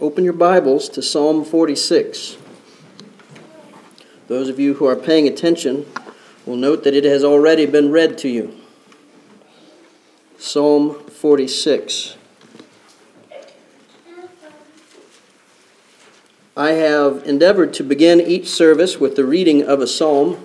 open 0.00 0.24
your 0.24 0.32
Bibles 0.32 0.88
to 0.88 1.02
Psalm 1.02 1.44
46. 1.44 2.38
Those 4.28 4.48
of 4.48 4.58
you 4.58 4.74
who 4.74 4.86
are 4.86 4.96
paying 4.96 5.28
attention 5.28 5.84
will 6.46 6.56
note 6.56 6.84
that 6.84 6.94
it 6.94 7.04
has 7.04 7.22
already 7.22 7.66
been 7.66 7.90
read 7.90 8.16
to 8.18 8.28
you. 8.28 8.58
Psalm 10.38 10.94
46. 11.04 12.16
I 16.56 16.70
have 16.70 17.22
endeavored 17.26 17.74
to 17.74 17.84
begin 17.84 18.22
each 18.22 18.48
service 18.48 18.98
with 18.98 19.16
the 19.16 19.26
reading 19.26 19.62
of 19.62 19.80
a 19.80 19.86
psalm 19.86 20.42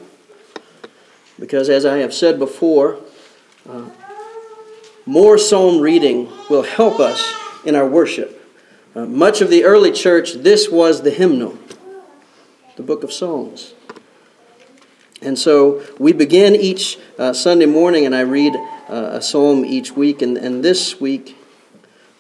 because, 1.40 1.70
as 1.70 1.86
I 1.86 2.00
have 2.00 2.14
said 2.14 2.40
before, 2.40 3.00
uh, 3.70 3.90
more 5.06 5.38
psalm 5.38 5.80
reading 5.80 6.30
will 6.50 6.64
help 6.64 7.00
us 7.00 7.34
in 7.64 7.74
our 7.74 7.88
worship. 7.88 8.45
Uh, 8.96 9.06
much 9.06 9.42
of 9.42 9.50
the 9.50 9.66
early 9.66 9.92
church, 9.92 10.36
this 10.36 10.70
was 10.70 11.02
the 11.02 11.12
hymnal, 11.12 11.58
the 12.78 12.84
book 12.84 13.04
of 13.04 13.12
Psalms. 13.12 13.74
And 15.22 15.38
so 15.38 15.84
we 16.00 16.14
begin 16.14 16.56
each 16.56 16.98
uh, 17.20 17.34
Sunday 17.34 17.66
morning, 17.66 18.06
and 18.06 18.16
I 18.16 18.22
read 18.22 18.56
uh, 18.88 19.10
a 19.12 19.22
psalm 19.22 19.66
each 19.66 19.92
week. 19.92 20.22
And, 20.22 20.38
and 20.38 20.64
this 20.64 21.02
week, 21.02 21.38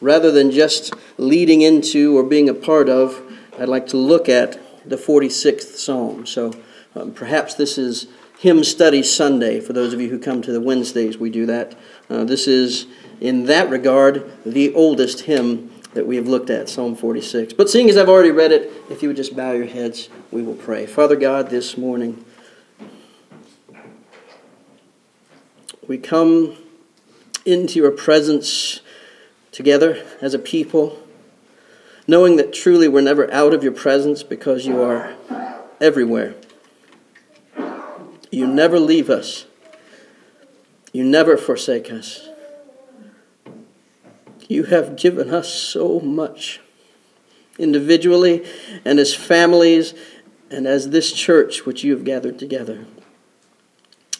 rather 0.01 0.31
than 0.31 0.51
just 0.51 0.93
leading 1.17 1.61
into 1.61 2.17
or 2.17 2.23
being 2.23 2.49
a 2.49 2.53
part 2.53 2.89
of, 2.89 3.21
I'd 3.57 3.70
like 3.70 3.87
to 3.87 3.98
look 3.98 4.27
at 4.27 4.59
the 4.85 4.98
46th 4.98 5.77
psalm. 5.77 6.26
So 6.26 6.51
um, 6.93 7.13
perhaps 7.13 7.53
this 7.53 7.77
is 7.77 8.07
Hymn 8.39 8.65
Study 8.65 9.01
Sunday. 9.01 9.62
For 9.62 9.71
those 9.71 9.93
of 9.93 10.01
you 10.01 10.09
who 10.09 10.20
come 10.20 10.41
to 10.41 10.51
the 10.51 10.59
Wednesdays, 10.59 11.17
we 11.17 11.29
do 11.29 11.45
that. 11.45 11.73
Uh, 12.09 12.26
this 12.26 12.48
is, 12.48 12.87
in 13.21 13.45
that 13.45 13.70
regard, 13.70 14.29
the 14.45 14.73
oldest 14.73 15.21
hymn 15.21 15.71
that 15.95 16.05
we 16.05 16.17
have 16.17 16.27
looked 16.27 16.49
at, 16.49 16.70
Psalm 16.70 16.94
46. 16.94 17.54
But 17.54 17.70
seeing 17.70 17.90
as 17.90 17.98
I've 17.98 18.09
already 18.09 18.30
read 18.30 18.52
it, 18.52 18.72
if 18.90 19.02
you 19.02 19.09
would 19.09 19.16
just 19.16 19.35
bow 19.35 19.54
your 19.54 19.66
heads, 19.66 20.09
we 20.30 20.44
will 20.44 20.54
pray. 20.54 20.85
Father 20.85 21.16
God, 21.16 21.49
this 21.49 21.77
morning, 21.77 22.24
we 25.87 25.98
come 25.98 26.57
into 27.46 27.79
your 27.79 27.91
presence 27.91 28.82
together 29.54 30.05
as 30.21 30.34
a 30.34 30.40
people, 30.40 31.02
knowing 32.07 32.35
that 32.35 32.52
truly 32.52 32.90
we're 32.90 32.99
never 32.99 33.32
out 33.34 33.54
of 33.54 33.63
your 33.63 33.71
presence 33.71 34.21
because 34.21 34.65
you 34.65 34.82
are 34.82 35.13
everywhere. 35.80 36.35
You 38.32 38.48
never 38.48 38.80
leave 38.80 39.09
us. 39.09 39.46
You 40.91 41.05
never 41.05 41.37
forsake 41.37 41.90
us. 41.90 42.27
You 44.48 44.63
have 44.65 44.96
given 44.96 45.34
us 45.34 45.51
so 45.51 45.99
much, 45.99 46.60
individually 47.57 48.46
and 48.84 48.99
as 48.99 49.13
families 49.13 49.93
and 50.52 50.68
as 50.68 50.90
this 50.90 51.12
church 51.12 51.65
which 51.65 51.84
you 51.84 51.96
have 51.96 52.04
gathered 52.04 52.37
together. 52.37 52.85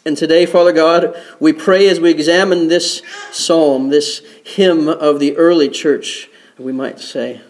And 0.06 0.16
today, 0.16 0.45
Father 0.45 0.72
God, 0.72 1.16
we 1.40 1.52
pray 1.52 1.88
as 1.90 2.00
we 2.00 2.12
examine 2.12 2.67
this 2.67 3.02
psalm, 3.32 3.90
this 3.90 4.22
hymn 4.44 4.88
of 4.88 5.20
the 5.20 5.36
early 5.36 5.67
church, 5.67 6.30
we 6.58 6.72
might 6.72 7.00
say. 7.00 7.42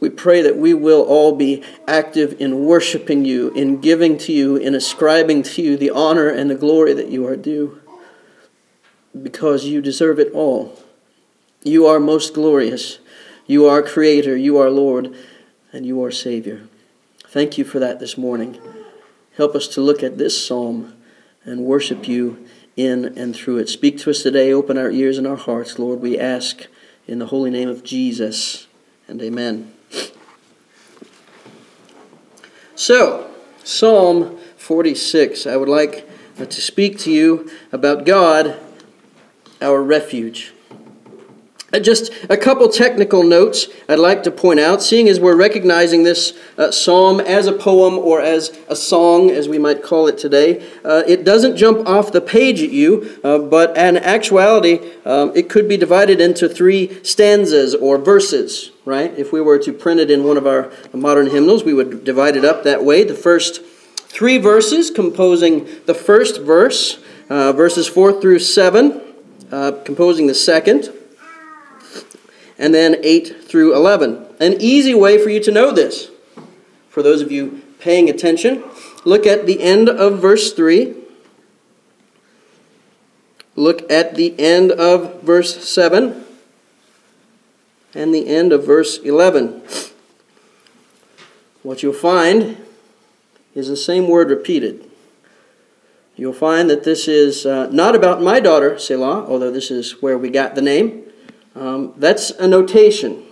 We 0.00 0.10
pray 0.10 0.42
that 0.42 0.56
we 0.56 0.74
will 0.74 1.02
all 1.02 1.36
be 1.36 1.62
active 1.86 2.40
in 2.40 2.64
worshiping 2.64 3.24
you, 3.24 3.50
in 3.50 3.80
giving 3.80 4.18
to 4.18 4.32
you, 4.32 4.56
in 4.56 4.74
ascribing 4.74 5.44
to 5.44 5.62
you 5.62 5.76
the 5.76 5.90
honor 5.90 6.28
and 6.28 6.50
the 6.50 6.56
glory 6.56 6.92
that 6.94 7.08
you 7.08 7.26
are 7.26 7.36
due, 7.36 7.80
because 9.22 9.66
you 9.66 9.80
deserve 9.80 10.18
it 10.18 10.32
all. 10.32 10.76
You 11.64 11.86
are 11.86 12.00
most 12.00 12.34
glorious. 12.34 12.98
You 13.46 13.66
are 13.66 13.82
Creator, 13.82 14.36
you 14.36 14.58
are 14.58 14.70
Lord, 14.70 15.14
and 15.72 15.86
you 15.86 16.02
are 16.04 16.10
Savior. 16.10 16.62
Thank 17.28 17.56
you 17.56 17.64
for 17.64 17.78
that 17.78 18.00
this 18.00 18.18
morning. 18.18 18.58
Help 19.36 19.54
us 19.54 19.68
to 19.68 19.80
look 19.80 20.02
at 20.02 20.18
this 20.18 20.44
psalm 20.44 20.94
and 21.44 21.64
worship 21.64 22.08
you 22.08 22.46
in 22.76 23.16
and 23.18 23.34
through 23.34 23.58
it. 23.58 23.68
Speak 23.68 23.98
to 23.98 24.10
us 24.10 24.22
today. 24.22 24.52
Open 24.52 24.76
our 24.76 24.90
ears 24.90 25.18
and 25.18 25.26
our 25.26 25.36
hearts, 25.36 25.78
Lord. 25.78 26.00
We 26.00 26.18
ask 26.18 26.66
in 27.06 27.18
the 27.18 27.26
holy 27.26 27.50
name 27.50 27.68
of 27.68 27.84
Jesus, 27.84 28.66
and 29.08 29.20
amen. 29.22 29.72
So, 32.74 33.30
Psalm 33.64 34.38
46. 34.56 35.46
I 35.46 35.56
would 35.56 35.68
like 35.68 36.08
to 36.36 36.60
speak 36.60 36.98
to 37.00 37.10
you 37.10 37.50
about 37.70 38.04
God, 38.04 38.58
our 39.60 39.82
refuge. 39.82 40.52
Uh, 41.74 41.78
just 41.78 42.12
a 42.28 42.36
couple 42.36 42.68
technical 42.68 43.22
notes 43.22 43.66
I'd 43.88 43.98
like 43.98 44.22
to 44.24 44.30
point 44.30 44.60
out, 44.60 44.82
seeing 44.82 45.08
as 45.08 45.18
we're 45.18 45.36
recognizing 45.36 46.02
this 46.02 46.38
uh, 46.58 46.70
psalm 46.70 47.18
as 47.18 47.46
a 47.46 47.52
poem 47.52 47.94
or 47.94 48.20
as 48.20 48.58
a 48.68 48.76
song, 48.76 49.30
as 49.30 49.48
we 49.48 49.58
might 49.58 49.82
call 49.82 50.06
it 50.06 50.18
today. 50.18 50.68
Uh, 50.84 51.02
it 51.06 51.24
doesn't 51.24 51.56
jump 51.56 51.88
off 51.88 52.12
the 52.12 52.20
page 52.20 52.62
at 52.62 52.68
you, 52.68 53.18
uh, 53.24 53.38
but 53.38 53.74
in 53.74 53.96
actuality, 53.96 54.80
um, 55.06 55.32
it 55.34 55.48
could 55.48 55.66
be 55.66 55.78
divided 55.78 56.20
into 56.20 56.46
three 56.46 57.02
stanzas 57.02 57.74
or 57.74 57.96
verses, 57.96 58.70
right? 58.84 59.10
If 59.16 59.32
we 59.32 59.40
were 59.40 59.58
to 59.60 59.72
print 59.72 59.98
it 59.98 60.10
in 60.10 60.24
one 60.24 60.36
of 60.36 60.46
our 60.46 60.70
modern 60.92 61.30
hymnals, 61.30 61.64
we 61.64 61.72
would 61.72 62.04
divide 62.04 62.36
it 62.36 62.44
up 62.44 62.64
that 62.64 62.84
way. 62.84 63.02
The 63.02 63.14
first 63.14 63.64
three 63.96 64.36
verses 64.36 64.90
composing 64.90 65.66
the 65.86 65.94
first 65.94 66.42
verse, 66.42 66.98
uh, 67.30 67.54
verses 67.54 67.88
4 67.88 68.20
through 68.20 68.40
7, 68.40 69.00
uh, 69.50 69.72
composing 69.86 70.26
the 70.26 70.34
second 70.34 70.92
and 72.62 72.72
then 72.72 72.96
8 73.02 73.44
through 73.44 73.74
11. 73.74 74.24
An 74.38 74.54
easy 74.60 74.94
way 74.94 75.18
for 75.18 75.28
you 75.28 75.40
to 75.40 75.50
know 75.50 75.72
this, 75.72 76.12
for 76.88 77.02
those 77.02 77.20
of 77.20 77.32
you 77.32 77.60
paying 77.80 78.08
attention, 78.08 78.62
look 79.04 79.26
at 79.26 79.46
the 79.46 79.60
end 79.60 79.88
of 79.88 80.20
verse 80.20 80.52
3. 80.52 80.94
Look 83.56 83.90
at 83.90 84.14
the 84.14 84.38
end 84.38 84.70
of 84.70 85.22
verse 85.22 85.68
7 85.68 86.24
and 87.94 88.14
the 88.14 88.28
end 88.28 88.52
of 88.52 88.64
verse 88.64 88.98
11. 88.98 89.60
What 91.64 91.82
you'll 91.82 91.92
find 91.92 92.64
is 93.56 93.66
the 93.66 93.76
same 93.76 94.06
word 94.06 94.30
repeated. 94.30 94.88
You'll 96.14 96.32
find 96.32 96.70
that 96.70 96.84
this 96.84 97.08
is 97.08 97.44
uh, 97.44 97.68
not 97.72 97.96
about 97.96 98.22
my 98.22 98.38
daughter, 98.38 98.78
Selah, 98.78 99.26
although 99.26 99.50
this 99.50 99.72
is 99.72 100.00
where 100.00 100.16
we 100.16 100.30
got 100.30 100.54
the 100.54 100.62
name. 100.62 101.01
Um, 101.54 101.94
that's 101.96 102.30
a 102.30 102.48
notation. 102.48 103.24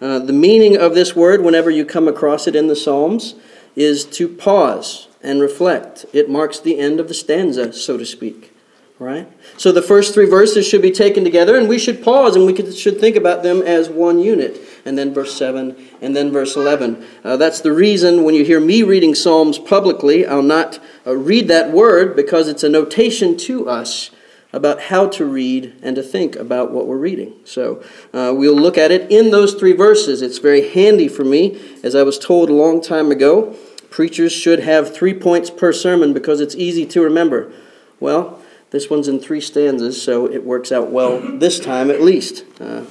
Uh, 0.00 0.18
the 0.18 0.32
meaning 0.32 0.76
of 0.76 0.94
this 0.94 1.14
word, 1.14 1.42
whenever 1.42 1.70
you 1.70 1.84
come 1.84 2.08
across 2.08 2.46
it 2.46 2.56
in 2.56 2.66
the 2.66 2.76
Psalms, 2.76 3.34
is 3.76 4.04
to 4.04 4.28
pause 4.28 5.08
and 5.22 5.40
reflect. 5.40 6.04
It 6.12 6.28
marks 6.28 6.58
the 6.58 6.78
end 6.78 7.00
of 7.00 7.08
the 7.08 7.14
stanza, 7.14 7.72
so 7.72 7.96
to 7.96 8.04
speak. 8.04 8.52
Right? 8.98 9.28
So 9.56 9.72
the 9.72 9.82
first 9.82 10.14
three 10.14 10.26
verses 10.26 10.66
should 10.66 10.82
be 10.82 10.92
taken 10.92 11.24
together, 11.24 11.56
and 11.56 11.68
we 11.68 11.78
should 11.78 12.04
pause 12.04 12.36
and 12.36 12.46
we 12.46 12.72
should 12.72 13.00
think 13.00 13.16
about 13.16 13.42
them 13.42 13.60
as 13.60 13.88
one 13.88 14.20
unit. 14.20 14.60
And 14.84 14.96
then 14.96 15.12
verse 15.12 15.36
7, 15.36 15.76
and 16.00 16.14
then 16.14 16.30
verse 16.30 16.54
11. 16.54 17.04
Uh, 17.24 17.36
that's 17.36 17.60
the 17.60 17.72
reason 17.72 18.22
when 18.22 18.34
you 18.34 18.44
hear 18.44 18.60
me 18.60 18.84
reading 18.84 19.14
Psalms 19.16 19.58
publicly, 19.58 20.24
I'll 20.24 20.42
not 20.42 20.78
uh, 21.04 21.16
read 21.16 21.48
that 21.48 21.72
word 21.72 22.14
because 22.14 22.46
it's 22.46 22.62
a 22.62 22.68
notation 22.68 23.36
to 23.38 23.68
us 23.68 24.11
about 24.52 24.80
how 24.82 25.08
to 25.08 25.24
read 25.24 25.74
and 25.82 25.96
to 25.96 26.02
think 26.02 26.36
about 26.36 26.70
what 26.70 26.86
we're 26.86 26.98
reading. 26.98 27.34
So 27.44 27.82
uh, 28.12 28.32
we'll 28.36 28.56
look 28.56 28.76
at 28.76 28.90
it 28.90 29.10
in 29.10 29.30
those 29.30 29.54
three 29.54 29.72
verses. 29.72 30.20
It's 30.20 30.38
very 30.38 30.68
handy 30.70 31.08
for 31.08 31.24
me, 31.24 31.60
as 31.82 31.94
I 31.94 32.02
was 32.02 32.18
told 32.18 32.50
a 32.50 32.54
long 32.54 32.82
time 32.82 33.10
ago. 33.10 33.56
Preachers 33.90 34.32
should 34.32 34.60
have 34.60 34.94
three 34.94 35.14
points 35.14 35.50
per 35.50 35.72
sermon 35.72 36.12
because 36.12 36.40
it's 36.40 36.54
easy 36.54 36.86
to 36.86 37.02
remember. 37.02 37.52
Well, 38.00 38.40
this 38.70 38.88
one's 38.88 39.08
in 39.08 39.20
three 39.20 39.40
stanzas, 39.40 40.02
so 40.02 40.26
it 40.26 40.44
works 40.44 40.72
out 40.72 40.90
well 40.90 41.20
this 41.38 41.60
time 41.60 41.90
at 41.90 42.00
least. 42.00 42.44
Uh, 42.60 42.84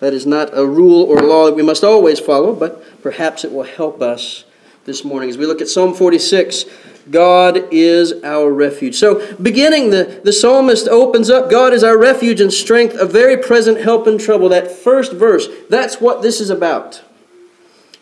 that 0.00 0.12
is 0.12 0.26
not 0.26 0.50
a 0.52 0.66
rule 0.66 1.04
or 1.04 1.22
law 1.22 1.46
that 1.46 1.54
we 1.54 1.62
must 1.62 1.84
always 1.84 2.18
follow, 2.18 2.54
but 2.54 3.02
perhaps 3.02 3.44
it 3.44 3.52
will 3.52 3.62
help 3.62 4.02
us 4.02 4.44
this 4.84 5.04
morning 5.04 5.30
as 5.30 5.38
we 5.38 5.46
look 5.46 5.60
at 5.60 5.68
Psalm 5.68 5.94
46. 5.94 6.64
God 7.10 7.68
is 7.70 8.12
our 8.22 8.50
refuge. 8.50 8.94
So, 8.94 9.34
beginning, 9.36 9.90
the, 9.90 10.20
the 10.24 10.32
psalmist 10.32 10.88
opens 10.88 11.30
up 11.30 11.50
God 11.50 11.72
is 11.72 11.82
our 11.82 11.98
refuge 11.98 12.40
and 12.40 12.52
strength, 12.52 12.94
a 12.94 13.06
very 13.06 13.36
present 13.36 13.80
help 13.80 14.06
in 14.06 14.18
trouble. 14.18 14.48
That 14.48 14.70
first 14.70 15.12
verse, 15.12 15.48
that's 15.68 16.00
what 16.00 16.22
this 16.22 16.40
is 16.40 16.50
about. 16.50 17.02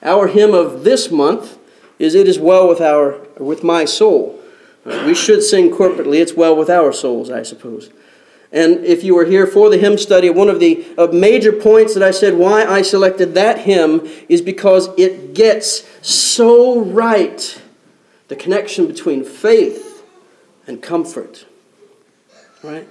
Our 0.03 0.29
hymn 0.29 0.55
of 0.55 0.85
this 0.85 1.11
month 1.11 1.59
is 1.99 2.15
It 2.15 2.27
is 2.27 2.39
well 2.39 2.69
with, 2.69 2.81
our, 2.81 3.19
with 3.39 3.63
my 3.63 3.85
soul. 3.85 4.41
Uh, 4.85 5.03
we 5.07 5.15
should 5.15 5.43
sing 5.43 5.71
corporately, 5.71 6.21
It's 6.21 6.35
well 6.35 6.57
with 6.57 6.71
our 6.71 6.93
souls, 6.93 7.31
I 7.31 7.43
suppose. 7.43 7.91
And 8.53 8.85
if 8.85 9.05
you 9.05 9.15
were 9.15 9.27
here 9.27 9.47
for 9.47 9.71
the 9.71 9.79
hymn 9.79 9.97
study, 9.97 10.29
one 10.29 10.49
of 10.49 10.59
the 10.59 10.85
uh, 10.99 11.07
major 11.09 11.53
points 11.53 11.95
that 11.95 12.03
I 12.03 12.11
said 12.11 12.35
why 12.35 12.65
I 12.65 12.83
selected 12.83 13.35
that 13.35 13.61
hymn 13.61 14.01
is 14.29 14.43
because 14.43 14.89
it 14.99 15.35
gets 15.35 15.87
so 16.07 16.81
right 16.81 17.61
the 18.31 18.37
connection 18.37 18.87
between 18.87 19.25
faith 19.25 20.05
and 20.65 20.81
comfort. 20.81 21.47
Right? 22.63 22.87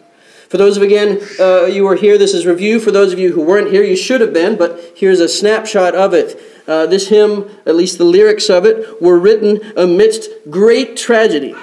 For 0.50 0.58
those 0.58 0.76
of 0.76 0.84
you 0.84 0.90
again 0.90 1.22
uh, 1.40 1.66
you 1.66 1.86
were 1.86 1.96
here, 1.96 2.18
this 2.18 2.34
is 2.34 2.46
review. 2.46 2.78
For 2.78 2.92
those 2.92 3.14
of 3.14 3.20
you 3.20 3.32
who 3.32 3.42
weren't 3.42 3.72
here, 3.72 3.82
you 3.82 3.96
should 3.96 4.20
have 4.20 4.34
been, 4.34 4.58
but 4.58 4.94
here's 4.98 5.22
a 5.22 5.30
snapshot 5.30 5.96
of 5.96 6.14
it. 6.14 6.42
Uh, 6.68 6.88
this 6.88 7.08
hymn, 7.08 7.50
at 7.66 7.76
least 7.76 7.98
the 7.98 8.04
lyrics 8.04 8.50
of 8.50 8.66
it, 8.66 9.02
were 9.02 9.18
written 9.18 9.62
amidst 9.78 10.30
great 10.50 10.98
tragedy, 10.98 11.56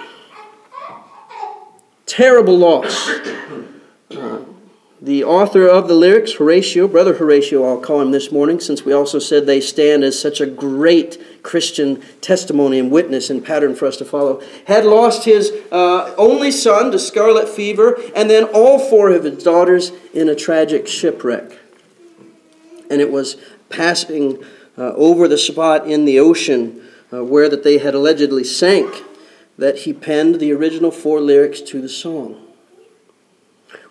terrible 2.07 2.57
loss. 2.57 3.11
Uh, 4.11 4.43
the 5.01 5.25
author 5.25 5.67
of 5.69 5.89
the 5.89 5.95
lyrics, 5.95 6.33
Horatio, 6.33 6.89
Brother 6.89 7.15
Horatio, 7.15 7.65
I'll 7.65 7.81
call 7.81 8.01
him 8.01 8.13
this 8.13 8.33
morning, 8.33 8.61
since 8.61 8.85
we 8.85 8.95
also 8.95 9.19
said 9.19 9.45
they 9.45 9.61
stand 9.61 10.03
as 10.03 10.19
such 10.19 10.41
a 10.41 10.47
great 10.47 11.43
Christian 11.43 12.01
testimony 12.23 12.79
and 12.79 12.91
witness 12.91 13.29
and 13.29 13.45
pattern 13.45 13.75
for 13.75 13.87
us 13.87 13.99
to 13.99 14.07
follow, 14.07 14.43
had 14.67 14.87
lost 14.87 15.25
his 15.25 15.53
uh, 15.71 16.15
only 16.17 16.51
son 16.51 16.91
to 16.93 16.99
scarlet 16.99 17.47
fever, 17.47 18.01
and 18.15 18.31
then 18.31 18.45
all 18.45 18.79
four 18.79 19.11
of 19.11 19.25
his 19.25 19.43
daughters 19.45 19.93
in 20.15 20.31
a 20.31 20.35
tragic 20.35 20.87
shipwreck. 20.87 21.59
And 22.91 23.03
it 23.03 23.13
was 23.13 23.37
passing 23.69 24.43
uh, 24.79 24.93
over 24.95 25.29
the 25.29 25.39
spot 25.39 25.87
in 25.87 26.07
the 26.07 26.19
ocean 26.19 26.83
uh, 27.13 27.23
where 27.23 27.51
that 27.51 27.65
they 27.65 27.79
had 27.79 27.95
allegedly 27.95 28.45
sank 28.45 29.03
that 29.59 29.81
he 29.81 29.93
penned 29.93 30.37
the 30.37 30.53
original 30.53 30.91
four 30.91 31.21
lyrics 31.21 31.61
to 31.61 31.83
the 31.83 31.89
song 31.89 32.46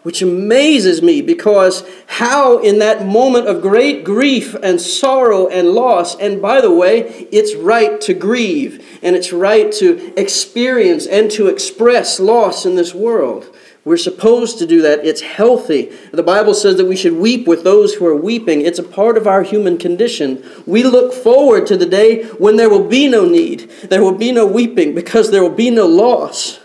which 0.05 0.21
amazes 0.21 1.01
me 1.01 1.19
because 1.19 1.83
how, 2.05 2.59
in 2.59 2.77
that 2.77 3.07
moment 3.07 3.47
of 3.47 3.59
great 3.59 4.03
grief 4.03 4.53
and 4.61 4.79
sorrow 4.79 5.47
and 5.47 5.69
loss, 5.69 6.15
and 6.19 6.39
by 6.39 6.61
the 6.61 6.71
way, 6.71 7.27
it's 7.31 7.55
right 7.55 7.99
to 7.99 8.13
grieve 8.13 8.85
and 9.01 9.15
it's 9.15 9.33
right 9.33 9.71
to 9.71 10.13
experience 10.15 11.07
and 11.07 11.31
to 11.31 11.47
express 11.47 12.19
loss 12.19 12.67
in 12.67 12.75
this 12.75 12.93
world. 12.93 13.51
We're 13.83 13.97
supposed 13.97 14.59
to 14.59 14.67
do 14.67 14.83
that. 14.83 15.03
It's 15.03 15.21
healthy. 15.21 15.91
The 16.11 16.21
Bible 16.21 16.53
says 16.53 16.77
that 16.77 16.85
we 16.85 16.95
should 16.95 17.13
weep 17.13 17.47
with 17.47 17.63
those 17.63 17.95
who 17.95 18.05
are 18.05 18.15
weeping. 18.15 18.61
It's 18.61 18.77
a 18.77 18.83
part 18.83 19.17
of 19.17 19.25
our 19.25 19.41
human 19.41 19.79
condition. 19.79 20.43
We 20.67 20.83
look 20.83 21.13
forward 21.13 21.65
to 21.65 21.77
the 21.77 21.87
day 21.87 22.25
when 22.25 22.57
there 22.57 22.69
will 22.69 22.87
be 22.87 23.07
no 23.07 23.25
need, 23.25 23.71
there 23.89 24.03
will 24.03 24.15
be 24.15 24.31
no 24.31 24.45
weeping 24.45 24.93
because 24.93 25.31
there 25.31 25.41
will 25.41 25.49
be 25.49 25.71
no 25.71 25.87
loss. 25.87 26.59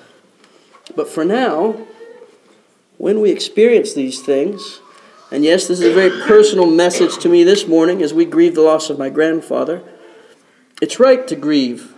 But 0.94 1.08
for 1.08 1.24
now, 1.24 1.86
when 3.00 3.18
we 3.22 3.30
experience 3.30 3.94
these 3.94 4.20
things, 4.20 4.80
and 5.30 5.42
yes, 5.42 5.66
this 5.68 5.80
is 5.80 5.86
a 5.86 5.94
very 5.94 6.10
personal 6.26 6.66
message 6.66 7.16
to 7.16 7.30
me 7.30 7.42
this 7.42 7.66
morning 7.66 8.02
as 8.02 8.12
we 8.12 8.26
grieve 8.26 8.54
the 8.54 8.60
loss 8.60 8.90
of 8.90 8.98
my 8.98 9.08
grandfather, 9.08 9.82
it's 10.82 11.00
right 11.00 11.26
to 11.26 11.34
grieve. 11.34 11.94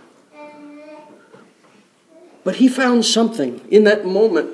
But 2.45 2.55
he 2.55 2.69
found 2.69 3.03
something 3.03 3.59
in 3.69 3.83
that 3.83 4.05
moment 4.05 4.49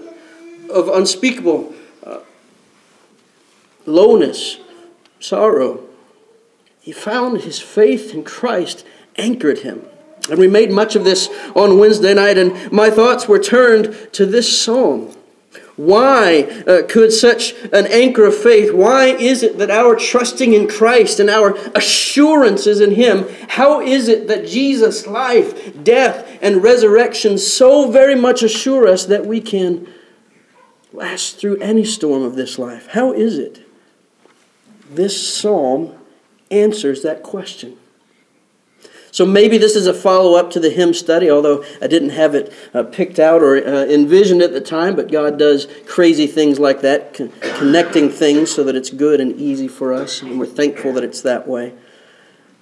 of 0.72 0.90
unspeakable 0.90 1.72
uh, 2.04 2.22
lowness, 3.86 4.58
sorrow. 5.20 5.84
He 6.82 6.92
found 6.92 7.42
his 7.42 7.60
faith 7.60 8.12
in 8.12 8.24
Christ 8.24 8.84
anchored 9.18 9.60
him. 9.60 9.86
And 10.32 10.40
we 10.40 10.48
made 10.48 10.72
much 10.72 10.96
of 10.96 11.04
this 11.04 11.30
on 11.56 11.78
Wednesday 11.78 12.16
night, 12.16 12.40
and 12.40 12.72
my 12.72 12.90
thoughts 12.90 13.28
were 13.28 13.40
turned 13.40 13.96
to 14.14 14.26
this 14.26 14.60
psalm. 14.60 15.14
Why 15.80 16.44
uh, 16.68 16.82
could 16.90 17.14
such 17.14 17.54
an 17.72 17.88
anchor 17.88 18.26
of 18.26 18.36
faith, 18.36 18.74
why 18.74 19.06
is 19.06 19.44
it 19.44 19.60
that 19.60 19.72
our 19.72 19.96
trusting 19.96 20.52
in 20.52 20.68
Christ 20.68 21.22
and 21.22 21.30
our 21.30 21.56
assurances 21.74 22.82
in 22.82 22.96
Him, 22.96 23.26
how 23.48 23.80
is 23.80 24.10
it 24.10 24.28
that 24.28 24.46
Jesus' 24.46 25.08
life, 25.08 25.82
death, 25.82 26.38
and 26.42 26.62
resurrection 26.62 27.38
so 27.38 27.90
very 27.90 28.14
much 28.14 28.44
assure 28.44 28.90
us 28.90 29.06
that 29.06 29.26
we 29.26 29.40
can 29.40 29.88
last 30.92 31.40
through 31.40 31.56
any 31.60 31.86
storm 31.86 32.24
of 32.24 32.36
this 32.36 32.60
life? 32.60 32.88
How 32.88 33.14
is 33.14 33.38
it? 33.38 33.66
This 34.92 35.34
psalm 35.34 35.96
answers 36.52 37.04
that 37.04 37.24
question. 37.24 37.79
So 39.12 39.26
maybe 39.26 39.58
this 39.58 39.76
is 39.76 39.88
a 39.88 39.94
follow 39.94 40.36
up 40.36 40.52
to 40.52 40.60
the 40.60 40.70
hymn 40.70 40.94
study, 40.94 41.30
although 41.30 41.64
I 41.82 41.88
didn't 41.88 42.12
have 42.12 42.36
it 42.36 42.54
uh, 42.74 42.84
picked 42.84 43.20
out 43.20 43.42
or 43.42 43.58
uh, 43.58 43.86
envisioned 43.86 44.42
at 44.42 44.54
the 44.54 44.62
time, 44.62 44.96
but 44.96 45.12
God 45.12 45.40
does 45.40 45.68
crazy 45.88 46.28
things 46.28 46.60
like 46.60 46.82
that, 46.82 47.14
con- 47.14 47.32
connecting 47.42 48.10
things 48.10 48.52
so 48.52 48.64
that 48.64 48.76
it's 48.76 48.90
good 48.90 49.20
and 49.20 49.36
easy 49.36 49.68
for 49.68 49.94
us, 49.94 50.22
and 50.22 50.40
we're 50.40 50.46
thankful 50.46 50.94
that 50.94 51.04
it's 51.04 51.22
that 51.22 51.48
way. 51.48 51.74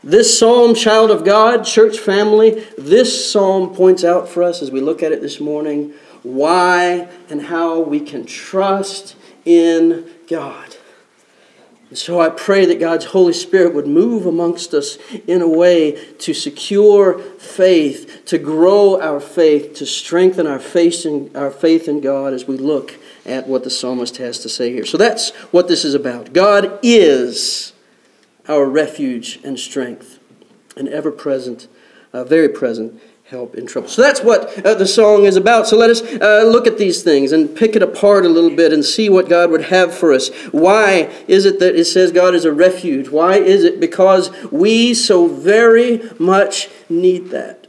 This 0.03 0.37
psalm, 0.37 0.73
child 0.73 1.11
of 1.11 1.25
God, 1.25 1.65
church 1.65 1.97
family, 1.97 2.65
this 2.77 3.31
psalm 3.31 3.75
points 3.75 4.03
out 4.03 4.29
for 4.29 4.43
us 4.43 4.61
as 4.61 4.71
we 4.71 4.79
look 4.79 5.03
at 5.03 5.11
it 5.11 5.21
this 5.21 5.39
morning 5.39 5.93
why 6.23 7.07
and 7.29 7.41
how 7.41 7.79
we 7.79 7.99
can 7.99 8.25
trust 8.25 9.15
in 9.45 10.09
God. 10.27 10.76
So 11.97 12.21
I 12.21 12.29
pray 12.29 12.65
that 12.65 12.79
God's 12.79 13.05
Holy 13.05 13.33
Spirit 13.33 13.73
would 13.73 13.87
move 13.87 14.25
amongst 14.25 14.73
us 14.73 14.97
in 15.25 15.41
a 15.41 15.47
way 15.47 16.13
to 16.19 16.33
secure 16.33 17.19
faith, 17.19 18.23
to 18.25 18.37
grow 18.37 19.01
our 19.01 19.19
faith, 19.19 19.73
to 19.75 19.85
strengthen 19.85 20.45
our 20.45 20.59
faith 20.59 21.05
in, 21.05 21.35
our 21.35 21.49
faith 21.49 21.87
in 21.87 22.01
God 22.01 22.33
as 22.33 22.45
we 22.45 22.55
look 22.55 22.95
at 23.25 23.47
what 23.47 23.63
the 23.63 23.69
psalmist 23.69 24.17
has 24.17 24.39
to 24.39 24.49
say 24.49 24.71
here. 24.71 24.85
So 24.85 24.97
that's 24.97 25.31
what 25.51 25.67
this 25.67 25.83
is 25.83 25.95
about. 25.95 26.33
God 26.33 26.79
is 26.83 27.73
our 28.47 28.65
refuge 28.65 29.39
and 29.43 29.59
strength, 29.59 30.19
an 30.77 30.87
ever 30.87 31.11
present, 31.11 31.67
uh, 32.13 32.23
very 32.23 32.49
present 32.49 33.01
help 33.29 33.55
in 33.55 33.67
trouble. 33.67 33.89
So 33.89 34.01
that's 34.01 34.21
what 34.21 34.65
uh, 34.65 34.73
the 34.75 34.87
song 34.87 35.25
is 35.25 35.35
about. 35.35 35.67
So 35.67 35.75
let 35.75 35.89
us 35.89 36.01
uh, 36.01 36.43
look 36.47 36.65
at 36.65 36.77
these 36.77 37.03
things 37.03 37.33
and 37.33 37.53
pick 37.53 37.75
it 37.75 37.83
apart 37.83 38.25
a 38.25 38.29
little 38.29 38.55
bit 38.55 38.71
and 38.71 38.85
see 38.85 39.09
what 39.09 39.27
God 39.27 39.51
would 39.51 39.63
have 39.63 39.93
for 39.93 40.13
us. 40.13 40.29
Why 40.53 41.13
is 41.27 41.45
it 41.45 41.59
that 41.59 41.75
it 41.75 41.85
says 41.85 42.13
God 42.13 42.35
is 42.35 42.45
a 42.45 42.53
refuge? 42.53 43.09
Why 43.09 43.35
is 43.35 43.65
it? 43.65 43.81
Because 43.81 44.31
we 44.49 44.93
so 44.93 45.27
very 45.27 46.09
much 46.17 46.69
need 46.87 47.31
that. 47.31 47.67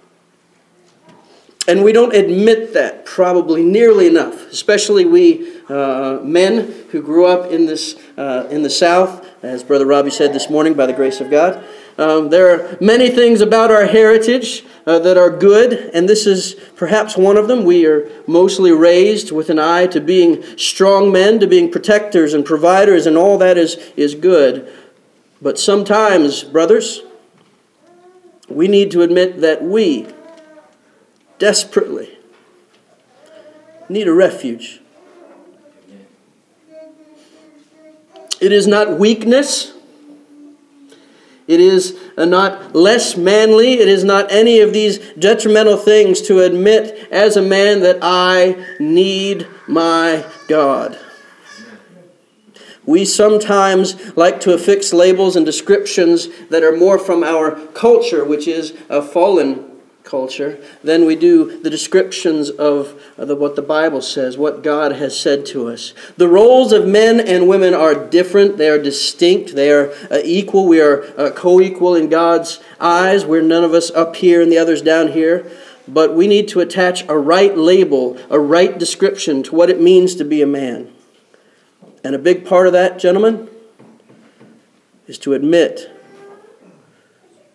And 1.66 1.82
we 1.82 1.92
don't 1.92 2.14
admit 2.14 2.72
that 2.74 3.04
probably 3.04 3.64
nearly 3.64 4.06
enough, 4.06 4.50
especially 4.52 5.06
we 5.06 5.60
uh, 5.68 6.20
men 6.22 6.72
who 6.92 7.02
grew 7.02 7.26
up 7.26 7.50
in, 7.50 7.66
this, 7.66 7.96
uh, 8.16 8.46
in 8.48 8.62
the 8.62 8.70
South, 8.70 9.26
as 9.42 9.64
Brother 9.64 9.86
Robbie 9.86 10.10
said 10.10 10.32
this 10.32 10.48
morning, 10.48 10.74
by 10.74 10.86
the 10.86 10.92
grace 10.92 11.20
of 11.20 11.30
God. 11.30 11.62
Um, 11.98 12.30
there 12.30 12.48
are 12.48 12.78
many 12.80 13.10
things 13.10 13.40
about 13.40 13.72
our 13.72 13.84
heritage 13.86 14.64
uh, 14.86 15.00
that 15.00 15.16
are 15.16 15.30
good, 15.30 15.72
and 15.92 16.08
this 16.08 16.28
is 16.28 16.54
perhaps 16.76 17.16
one 17.16 17.36
of 17.36 17.48
them. 17.48 17.64
We 17.64 17.86
are 17.86 18.08
mostly 18.28 18.70
raised 18.70 19.32
with 19.32 19.50
an 19.50 19.58
eye 19.58 19.88
to 19.88 20.00
being 20.00 20.44
strong 20.56 21.10
men, 21.10 21.40
to 21.40 21.48
being 21.48 21.72
protectors 21.72 22.34
and 22.34 22.44
providers, 22.44 23.04
and 23.04 23.16
all 23.16 23.36
that 23.38 23.58
is, 23.58 23.74
is 23.96 24.14
good. 24.14 24.72
But 25.42 25.58
sometimes, 25.58 26.44
brothers, 26.44 27.02
we 28.48 28.68
need 28.68 28.92
to 28.92 29.02
admit 29.02 29.40
that 29.40 29.64
we 29.64 30.06
desperately 31.40 32.16
need 33.88 34.06
a 34.06 34.12
refuge. 34.12 34.80
It 38.40 38.52
is 38.52 38.68
not 38.68 39.00
weakness 39.00 39.72
it 41.48 41.60
is 41.60 41.98
not 42.18 42.76
less 42.76 43.16
manly. 43.16 43.80
It 43.80 43.88
is 43.88 44.04
not 44.04 44.30
any 44.30 44.60
of 44.60 44.74
these 44.74 44.98
detrimental 45.14 45.78
things 45.78 46.20
to 46.22 46.40
admit 46.40 47.08
as 47.10 47.36
a 47.36 47.42
man 47.42 47.80
that 47.80 47.98
I 48.02 48.62
need 48.78 49.48
my 49.66 50.26
God. 50.46 50.98
We 52.84 53.04
sometimes 53.04 54.16
like 54.16 54.40
to 54.40 54.52
affix 54.52 54.92
labels 54.92 55.36
and 55.36 55.44
descriptions 55.44 56.28
that 56.50 56.62
are 56.62 56.76
more 56.76 56.98
from 56.98 57.24
our 57.24 57.52
culture, 57.68 58.24
which 58.24 58.46
is 58.46 58.74
a 58.90 59.02
fallen 59.02 59.67
culture 60.08 60.58
than 60.82 61.04
we 61.04 61.14
do 61.14 61.60
the 61.60 61.68
descriptions 61.70 62.48
of 62.48 63.00
the, 63.16 63.36
what 63.36 63.56
the 63.56 63.62
Bible 63.62 64.00
says, 64.00 64.38
what 64.38 64.62
God 64.62 64.92
has 64.92 65.18
said 65.18 65.44
to 65.46 65.68
us. 65.68 65.92
The 66.16 66.28
roles 66.28 66.72
of 66.72 66.86
men 66.86 67.20
and 67.20 67.46
women 67.46 67.74
are 67.74 67.94
different, 67.94 68.56
they 68.56 68.70
are 68.70 68.82
distinct, 68.82 69.54
they 69.54 69.70
are 69.70 69.92
uh, 70.10 70.20
equal. 70.24 70.66
We 70.66 70.80
are 70.80 71.04
uh, 71.18 71.30
co 71.30 71.60
equal 71.60 71.94
in 71.94 72.08
God's 72.08 72.60
eyes. 72.80 73.26
We're 73.26 73.42
none 73.42 73.64
of 73.64 73.74
us 73.74 73.90
up 73.90 74.16
here 74.16 74.40
and 74.40 74.50
the 74.50 74.58
others 74.58 74.80
down 74.80 75.08
here. 75.08 75.50
But 75.86 76.14
we 76.14 76.26
need 76.26 76.48
to 76.48 76.60
attach 76.60 77.06
a 77.08 77.18
right 77.18 77.56
label, 77.56 78.18
a 78.30 78.40
right 78.40 78.78
description 78.78 79.42
to 79.44 79.54
what 79.54 79.70
it 79.70 79.80
means 79.80 80.14
to 80.16 80.24
be 80.24 80.42
a 80.42 80.46
man. 80.46 80.92
And 82.02 82.14
a 82.14 82.18
big 82.18 82.46
part 82.46 82.66
of 82.66 82.72
that, 82.72 82.98
gentlemen, 82.98 83.48
is 85.06 85.18
to 85.20 85.34
admit, 85.34 85.90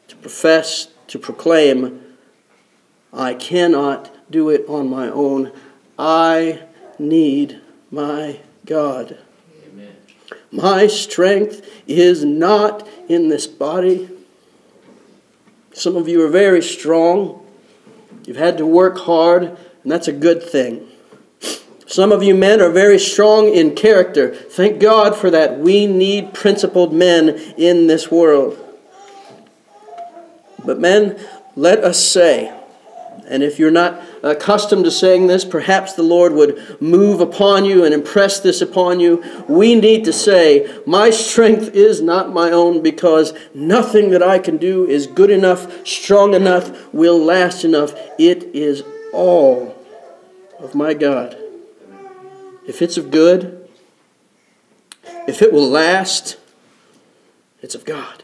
to 0.07 0.15
profess, 0.17 0.89
to 1.07 1.19
proclaim 1.19 2.02
I 3.13 3.35
cannot 3.35 4.11
do 4.31 4.49
it 4.49 4.65
on 4.67 4.89
my 4.89 5.09
own. 5.09 5.51
I 5.99 6.63
need 6.97 7.61
my 7.91 8.39
God. 8.65 9.17
Amen. 9.67 9.95
My 10.51 10.87
strength 10.87 11.69
is 11.87 12.25
not 12.25 12.87
in 13.07 13.29
this 13.29 13.45
body. 13.45 14.09
Some 15.73 15.95
of 15.95 16.07
you 16.07 16.23
are 16.23 16.29
very 16.29 16.61
strong. 16.61 17.45
You've 18.25 18.37
had 18.37 18.57
to 18.57 18.65
work 18.65 18.97
hard, 18.97 19.43
and 19.43 19.91
that's 19.91 20.07
a 20.07 20.13
good 20.13 20.41
thing. 20.41 20.87
Some 21.85 22.11
of 22.11 22.23
you 22.23 22.33
men 22.33 22.61
are 22.61 22.71
very 22.71 22.97
strong 22.97 23.53
in 23.53 23.75
character. 23.75 24.33
Thank 24.33 24.79
God 24.79 25.15
for 25.15 25.29
that. 25.29 25.59
We 25.59 25.85
need 25.85 26.33
principled 26.33 26.93
men 26.93 27.29
in 27.57 27.85
this 27.85 28.09
world. 28.09 28.57
But, 30.65 30.79
men, 30.79 31.19
let 31.55 31.83
us 31.83 32.03
say, 32.03 32.51
and 33.27 33.41
if 33.43 33.59
you're 33.59 33.71
not 33.71 34.01
uh, 34.23 34.29
accustomed 34.29 34.85
to 34.85 34.91
saying 34.91 35.27
this, 35.27 35.45
perhaps 35.45 35.93
the 35.93 36.03
Lord 36.03 36.33
would 36.33 36.81
move 36.81 37.21
upon 37.21 37.65
you 37.65 37.83
and 37.85 37.93
impress 37.93 38.39
this 38.39 38.61
upon 38.61 38.99
you. 38.99 39.23
We 39.47 39.75
need 39.75 40.05
to 40.05 40.13
say, 40.13 40.81
My 40.85 41.09
strength 41.09 41.73
is 41.73 42.01
not 42.01 42.33
my 42.33 42.51
own 42.51 42.81
because 42.81 43.33
nothing 43.53 44.09
that 44.11 44.23
I 44.23 44.39
can 44.39 44.57
do 44.57 44.87
is 44.87 45.07
good 45.07 45.29
enough, 45.29 45.85
strong 45.87 46.33
enough, 46.33 46.93
will 46.93 47.17
last 47.17 47.63
enough. 47.63 47.93
It 48.19 48.43
is 48.55 48.83
all 49.13 49.77
of 50.59 50.75
my 50.75 50.93
God. 50.93 51.37
If 52.67 52.81
it's 52.81 52.97
of 52.97 53.11
good, 53.11 53.69
if 55.27 55.41
it 55.41 55.53
will 55.53 55.67
last, 55.67 56.37
it's 57.61 57.75
of 57.75 57.85
God. 57.85 58.22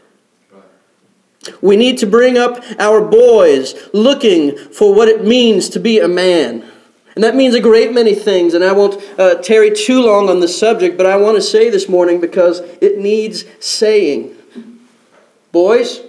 We 1.62 1.78
need 1.78 1.98
to 2.00 2.06
bring 2.06 2.38
up 2.38 2.64
our 2.80 3.02
boys 3.02 3.90
looking 3.94 4.58
for 4.58 4.94
what 4.94 5.08
it 5.08 5.26
means 5.26 5.70
to 5.70 5.80
be 5.80 6.00
a 6.00 6.08
man. 6.08 6.70
And 7.16 7.24
that 7.24 7.36
means 7.36 7.56
a 7.56 7.60
great 7.60 7.92
many 7.92 8.14
things, 8.16 8.54
and 8.54 8.64
I 8.64 8.72
won't 8.72 9.02
uh, 9.20 9.36
tarry 9.36 9.72
too 9.72 10.02
long 10.02 10.30
on 10.30 10.40
the 10.40 10.48
subject, 10.48 10.98
but 10.98 11.06
I 11.06 11.18
want 11.18 11.36
to 11.36 11.42
say 11.42 11.70
this 11.70 11.90
morning 11.90 12.22
because 12.22 12.60
it 12.82 12.98
needs 12.98 13.46
saying. 13.60 14.36
Boys, 15.52 16.02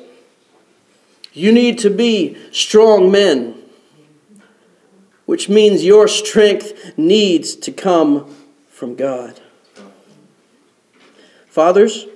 you 1.33 1.53
need 1.53 1.79
to 1.79 1.91
be 1.91 2.37
strong 2.53 3.11
men, 3.11 3.61
which 5.27 5.49
means 5.49 5.85
your 5.85 6.07
strength 6.07 6.97
needs 6.99 7.57
to 7.57 7.73
come 7.73 8.35
from 8.69 8.95
God. 8.95 9.41
Fathers, 11.49 12.07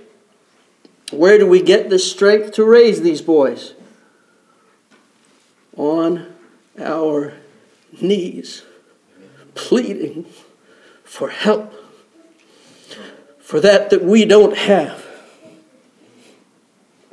where 1.16 1.38
do 1.38 1.46
we 1.46 1.62
get 1.62 1.90
the 1.90 1.98
strength 1.98 2.52
to 2.52 2.64
raise 2.64 3.02
these 3.02 3.22
boys? 3.22 3.74
On 5.76 6.32
our 6.78 7.34
knees, 8.00 8.62
pleading 9.54 10.26
for 11.04 11.30
help, 11.30 11.72
for 13.38 13.60
that 13.60 13.90
that 13.90 14.02
we 14.04 14.24
don't 14.24 14.56
have, 14.56 15.04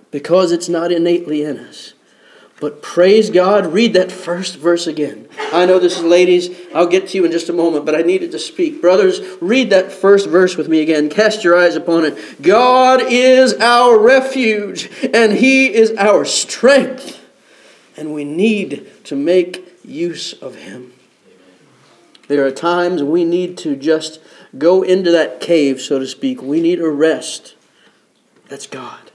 because 0.10 0.52
it's 0.52 0.70
not 0.70 0.92
innately 0.92 1.44
in 1.44 1.58
us. 1.58 1.94
But 2.62 2.84
praise 2.84 3.32
God, 3.32 3.74
read 3.74 3.94
that 3.94 4.12
first 4.12 4.56
verse 4.56 4.86
again. 4.86 5.28
I 5.52 5.66
know 5.66 5.80
this 5.80 5.98
is 5.98 6.04
ladies, 6.04 6.56
I'll 6.76 6.86
get 6.86 7.08
to 7.08 7.18
you 7.18 7.26
in 7.26 7.32
just 7.32 7.50
a 7.50 7.54
moment, 7.54 7.88
but 7.88 7.96
I 7.96 8.04
needed 8.04 8.30
to 8.34 8.40
speak. 8.40 8.80
Brothers, 8.80 9.20
read 9.42 9.72
that 9.72 9.92
first 9.92 10.30
verse 10.30 10.56
with 10.56 10.70
me 10.70 10.80
again. 10.80 11.10
Cast 11.10 11.44
your 11.44 11.58
eyes 11.58 11.76
upon 11.76 12.06
it. 12.06 12.40
God 12.40 13.02
is 13.08 13.56
our 13.56 13.98
refuge, 13.98 14.92
and 15.12 15.34
He 15.34 15.74
is 15.74 15.92
our 15.98 16.24
strength, 16.24 17.20
and 17.98 18.14
we 18.14 18.24
need 18.24 18.88
to 19.06 19.16
make 19.16 19.80
use 19.84 20.34
of 20.34 20.54
Him. 20.54 20.94
There 22.28 22.46
are 22.46 22.52
times 22.52 23.02
we 23.02 23.26
need 23.26 23.58
to 23.58 23.76
just 23.76 24.22
go 24.56 24.84
into 24.84 25.10
that 25.10 25.42
cave, 25.42 25.82
so 25.82 25.98
to 25.98 26.06
speak. 26.06 26.44
We 26.44 26.62
need 26.62 26.80
a 26.80 26.92
rest. 26.92 27.56
That's 28.50 28.68
God. 28.68 29.10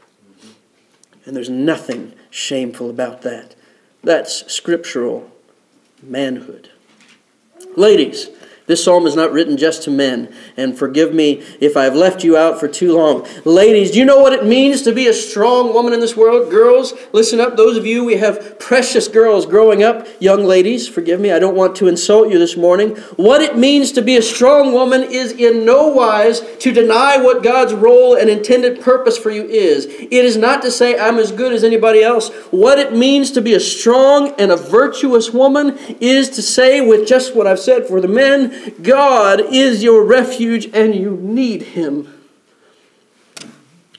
And 1.25 1.37
there's 1.37 1.49
nothing 1.49 2.13
shameful 2.37 2.91
about 2.91 3.23
that. 3.23 3.55
That's 4.05 4.53
scriptural 4.53 5.31
manhood. 6.03 6.71
Ladies, 7.77 8.29
this 8.67 8.83
psalm 8.83 9.07
is 9.07 9.15
not 9.15 9.33
written 9.33 9.57
just 9.57 9.83
to 9.85 9.91
men, 9.91 10.33
and 10.57 10.77
forgive 10.77 11.15
me 11.15 11.45
if 11.61 11.77
I've 11.77 11.95
left 11.95 12.25
you 12.25 12.37
out 12.37 12.59
for 12.59 12.69
too 12.69 12.97
long. 12.97 13.27
Ladies, 13.45 13.93
do 13.93 13.99
you 13.99 14.05
know 14.05 14.21
what 14.21 14.33
it 14.33 14.45
means 14.45 14.83
to 14.83 14.93
be 14.93 15.07
a 15.07 15.13
strong 15.13 15.73
woman 15.73 15.93
in 15.93 16.01
this 16.01 16.17
world? 16.17 16.51
Girls, 16.51 16.93
listen 17.13 17.41
up. 17.41 17.57
Those 17.57 17.77
of 17.77 17.87
you, 17.87 18.05
we 18.05 18.17
have 18.17 18.59
precious 18.59 19.09
girls 19.09 19.47
growing 19.47 19.83
up. 19.83 20.07
Young 20.21 20.45
ladies, 20.45 20.89
forgive 20.89 21.21
me, 21.21 21.33
I 21.33 21.39
don't 21.39 21.55
want 21.55 21.77
to 21.77 21.89
insult 21.89 22.31
you 22.31 22.39
this 22.39 22.57
morning. 22.57 22.97
What 23.17 23.43
it 23.43 23.57
means 23.57 23.93
to 23.93 24.03
be 24.03 24.17
a 24.17 24.23
strong 24.23 24.73
woman 24.73 25.03
is 25.03 25.33
in 25.33 25.65
no 25.65 25.89
wise 25.89 26.41
to 26.59 26.73
deny 26.73 27.19
what 27.19 27.43
God's 27.43 27.75
role 27.75 28.15
and 28.15 28.29
intended 28.29 28.81
purpose 28.81 29.17
for 29.17 29.31
you 29.31 29.45
is. 29.45 29.87
It 29.87 30.13
is 30.13 30.37
not 30.37 30.63
to 30.63 30.71
say 30.71 30.99
I'm 30.99 31.19
as 31.19 31.31
good 31.33 31.53
as 31.53 31.63
anybody 31.63 32.03
else. 32.03 32.31
What 32.51 32.79
it 32.79 32.93
means 32.93 33.31
to 33.33 33.41
be 33.41 33.55
a 33.55 33.61
strong 33.61 34.35
and 34.39 34.51
a 34.51 34.57
virtuous 34.57 35.31
woman 35.31 35.79
is 36.01 36.31
to 36.31 36.43
say, 36.43 36.81
with 36.81 37.07
just 37.07 37.37
what 37.37 37.47
I've 37.47 37.61
said 37.61 37.87
for 37.87 38.01
the 38.01 38.09
men, 38.09 38.56
God 38.83 39.41
is 39.53 39.83
your 39.83 40.05
refuge 40.05 40.67
and 40.73 40.95
you 40.95 41.17
need 41.17 41.63
Him. 41.63 42.13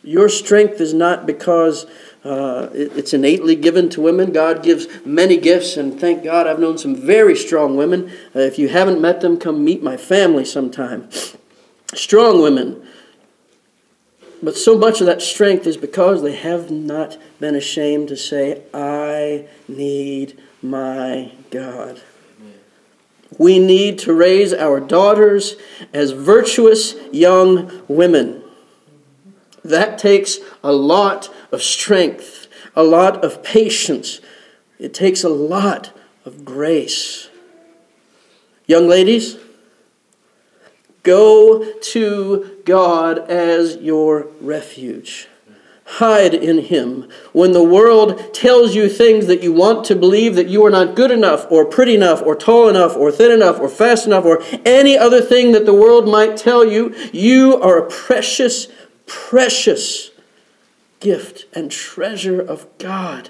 Your 0.04 0.30
strength 0.30 0.80
is 0.80 0.94
not 0.94 1.26
because 1.26 1.86
uh, 2.24 2.70
it's 2.74 3.14
innately 3.14 3.56
given 3.56 3.90
to 3.90 4.02
women. 4.02 4.32
God 4.32 4.64
gives 4.64 4.88
many 5.06 5.38
gifts, 5.38 5.78
and 5.78 6.00
thank 6.00 6.24
God 6.24 6.48
I've 6.48 6.60
known 6.60 6.78
some 6.78 6.96
very 6.96 7.36
strong 7.36 7.76
women. 7.76 8.12
Uh, 8.36 8.40
if 8.40 8.58
you 8.58 8.70
haven't 8.70 9.02
met 9.02 9.22
them, 9.22 9.38
come 9.38 9.64
meet 9.64 9.84
my 9.84 9.98
family 9.98 10.46
sometime. 10.46 11.10
Strong 11.94 12.42
women. 12.42 12.86
But 14.42 14.56
so 14.56 14.78
much 14.78 15.02
of 15.02 15.08
that 15.08 15.22
strength 15.22 15.66
is 15.66 15.78
because 15.78 16.22
they 16.22 16.36
have 16.36 16.70
not 16.70 17.18
been 17.40 17.56
ashamed 17.56 18.10
to 18.10 18.18
say, 18.18 18.62
I 18.74 19.48
need 19.68 20.40
my 20.62 21.32
God. 21.50 22.02
We 23.38 23.60
need 23.60 24.00
to 24.00 24.14
raise 24.14 24.54
our 24.54 24.80
daughters 24.80 25.56
as 25.94 26.12
virtuous 26.12 26.96
young 27.12 27.84
women. 27.88 28.44
That 29.64 29.98
takes 29.98 30.38
a 30.64 30.72
lot 30.72 31.30
of 31.52 31.62
strength, 31.62 32.48
a 32.76 32.84
lot 32.84 33.24
of 33.24 33.44
patience. 33.44 34.22
It 34.80 34.94
takes 34.94 35.24
a 35.24 35.30
lot 35.30 35.92
of 36.26 36.46
grace. 36.46 37.30
Young 38.66 38.88
ladies, 38.88 39.38
go 41.04 41.74
to 41.74 42.62
God 42.66 43.20
as 43.30 43.78
your 43.78 44.28
refuge. 44.42 45.28
Hide 45.90 46.34
in 46.34 46.60
Him. 46.60 47.08
When 47.32 47.54
the 47.54 47.64
world 47.64 48.34
tells 48.34 48.76
you 48.76 48.90
things 48.90 49.26
that 49.28 49.42
you 49.42 49.54
want 49.54 49.86
to 49.86 49.96
believe 49.96 50.36
that 50.36 50.50
you 50.50 50.66
are 50.66 50.70
not 50.70 50.96
good 50.96 51.12
enough, 51.12 51.50
or 51.50 51.64
pretty 51.64 51.96
enough, 51.96 52.22
or 52.22 52.36
tall 52.36 52.68
enough, 52.68 52.98
or 52.98 53.10
thin 53.10 53.32
enough, 53.32 53.58
or 53.60 53.70
fast 53.70 54.06
enough, 54.06 54.26
or 54.26 54.44
any 54.66 54.98
other 54.98 55.22
thing 55.22 55.54
that 55.54 55.66
the 55.66 55.74
world 55.74 56.06
might 56.06 56.36
tell 56.36 56.66
you, 56.66 56.94
you 57.14 57.56
are 57.62 57.78
a 57.78 57.90
precious, 57.90 58.68
precious 59.06 60.12
gift 61.00 61.46
and 61.54 61.72
treasure 61.72 62.42
of 62.42 62.68
God. 62.80 63.30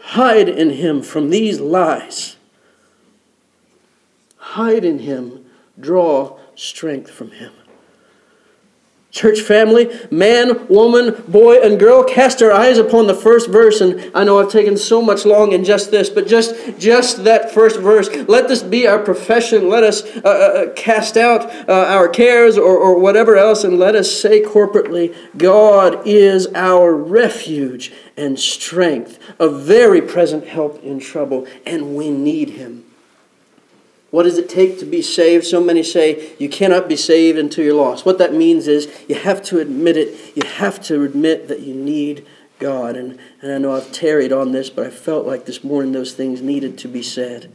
Hide 0.00 0.48
in 0.48 0.70
Him 0.70 1.02
from 1.02 1.28
these 1.28 1.60
lies. 1.60 2.36
Hide 4.38 4.84
in 4.84 5.00
Him. 5.00 5.44
Draw 5.78 6.38
strength 6.54 7.10
from 7.10 7.32
Him. 7.32 7.52
Church 9.12 9.40
family, 9.40 9.90
man, 10.10 10.66
woman, 10.68 11.22
boy, 11.28 11.60
and 11.60 11.78
girl, 11.78 12.02
cast 12.02 12.42
our 12.42 12.50
eyes 12.50 12.78
upon 12.78 13.06
the 13.06 13.14
first 13.14 13.48
verse. 13.48 13.80
And 13.80 14.10
I 14.14 14.24
know 14.24 14.40
I've 14.40 14.50
taken 14.50 14.76
so 14.76 15.02
much 15.02 15.24
long 15.24 15.52
in 15.52 15.64
just 15.64 15.90
this, 15.90 16.08
but 16.08 16.26
just, 16.26 16.78
just 16.78 17.24
that 17.24 17.52
first 17.52 17.78
verse. 17.78 18.08
Let 18.26 18.48
this 18.48 18.62
be 18.62 18.86
our 18.86 18.98
profession. 18.98 19.68
Let 19.68 19.84
us 19.84 20.02
uh, 20.02 20.20
uh, 20.24 20.28
uh, 20.28 20.72
cast 20.72 21.18
out 21.18 21.42
uh, 21.68 21.72
our 21.72 22.08
cares 22.08 22.56
or, 22.56 22.76
or 22.76 22.98
whatever 22.98 23.36
else, 23.36 23.64
and 23.64 23.78
let 23.78 23.94
us 23.94 24.10
say 24.10 24.42
corporately 24.42 25.14
God 25.36 26.06
is 26.06 26.46
our 26.54 26.94
refuge 26.94 27.92
and 28.16 28.38
strength, 28.38 29.18
a 29.38 29.48
very 29.48 30.00
present 30.00 30.46
help 30.46 30.82
in 30.82 31.00
trouble, 31.00 31.46
and 31.66 31.94
we 31.94 32.10
need 32.10 32.50
Him. 32.50 32.91
What 34.12 34.24
does 34.24 34.36
it 34.36 34.50
take 34.50 34.78
to 34.78 34.84
be 34.84 35.00
saved? 35.00 35.46
So 35.46 35.58
many 35.58 35.82
say 35.82 36.34
you 36.38 36.50
cannot 36.50 36.86
be 36.86 36.96
saved 36.96 37.38
until 37.38 37.64
you're 37.64 37.72
lost. 37.72 38.04
What 38.04 38.18
that 38.18 38.34
means 38.34 38.68
is 38.68 38.86
you 39.08 39.14
have 39.14 39.40
to 39.44 39.58
admit 39.58 39.96
it. 39.96 40.36
You 40.36 40.46
have 40.46 40.82
to 40.82 41.02
admit 41.02 41.48
that 41.48 41.60
you 41.60 41.72
need 41.72 42.26
God. 42.58 42.94
And, 42.94 43.18
and 43.40 43.52
I 43.52 43.56
know 43.56 43.74
I've 43.74 43.90
tarried 43.90 44.30
on 44.30 44.52
this, 44.52 44.68
but 44.68 44.86
I 44.86 44.90
felt 44.90 45.26
like 45.26 45.46
this 45.46 45.64
morning 45.64 45.92
those 45.92 46.12
things 46.12 46.42
needed 46.42 46.76
to 46.78 46.88
be 46.88 47.02
said. 47.02 47.50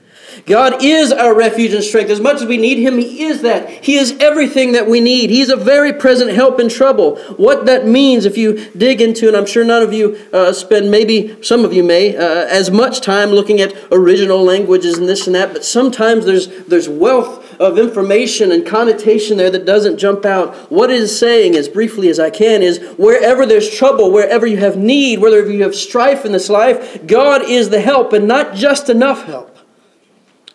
God 0.46 0.84
is 0.84 1.12
our 1.12 1.36
refuge 1.36 1.74
and 1.74 1.84
strength. 1.84 2.10
As 2.10 2.20
much 2.20 2.42
as 2.42 2.46
we 2.46 2.58
need 2.58 2.78
Him, 2.78 2.98
He 2.98 3.24
is 3.24 3.42
that. 3.42 3.70
He 3.84 3.96
is 3.96 4.18
everything 4.20 4.74
that 4.74 4.88
we 4.88 5.00
need. 5.00 5.30
He's 5.30 5.50
a 5.50 5.56
very 5.56 5.94
present 5.94 6.32
help 6.32 6.60
in 6.60 6.70
trouble. 6.70 7.18
What 7.38 7.66
that 7.66 7.86
means, 7.86 8.26
if 8.26 8.38
you 8.38 8.70
dig 8.72 9.02
into, 9.02 9.28
and 9.28 9.36
I'm 9.36 9.46
sure 9.46 9.64
none 9.64 9.84
of 9.84 9.94
you 9.94 10.18
uh, 10.34 10.54
spend, 10.54 10.92
maybe 10.92 11.42
some 11.42 11.66
of 11.66 11.74
you 11.74 11.84
may, 11.84 12.16
uh, 12.16 12.46
as 12.48 12.72
much 12.72 13.02
time 13.02 13.30
looking 13.30 13.60
at 13.62 13.74
original 13.92 14.44
languages 14.44 14.98
and 14.98 15.08
this 15.08 15.28
and 15.28 15.36
that, 15.36 15.54
but 15.54 15.66
sometimes 15.66 16.26
there's, 16.26 16.48
there's 16.66 16.90
wealth 16.90 17.44
of 17.60 17.78
information 17.78 18.52
and 18.52 18.66
connotation 18.66 19.38
there 19.38 19.50
that 19.50 19.66
doesn't 19.66 19.98
jump 19.98 20.26
out. 20.26 20.56
What 20.72 20.92
it 20.92 21.02
is 21.02 21.18
saying, 21.18 21.56
as 21.56 21.68
briefly 21.68 22.10
as 22.10 22.20
I 22.20 22.30
can, 22.30 22.62
is 22.62 22.80
wherever 22.98 23.46
there's 23.46 23.70
trouble, 23.70 24.12
wherever 24.12 24.46
you 24.46 24.58
have 24.58 24.78
need, 24.78 25.20
whether 25.20 25.50
you 25.52 25.64
have 25.64 25.76
strife 25.76 26.26
in 26.26 26.32
this 26.32 26.50
life, 26.50 27.06
God 27.08 27.44
is 27.44 27.70
the 27.70 27.82
help 27.82 28.14
and 28.14 28.28
not 28.28 28.56
just 28.56 28.90
enough 28.90 29.24
help. 29.24 29.57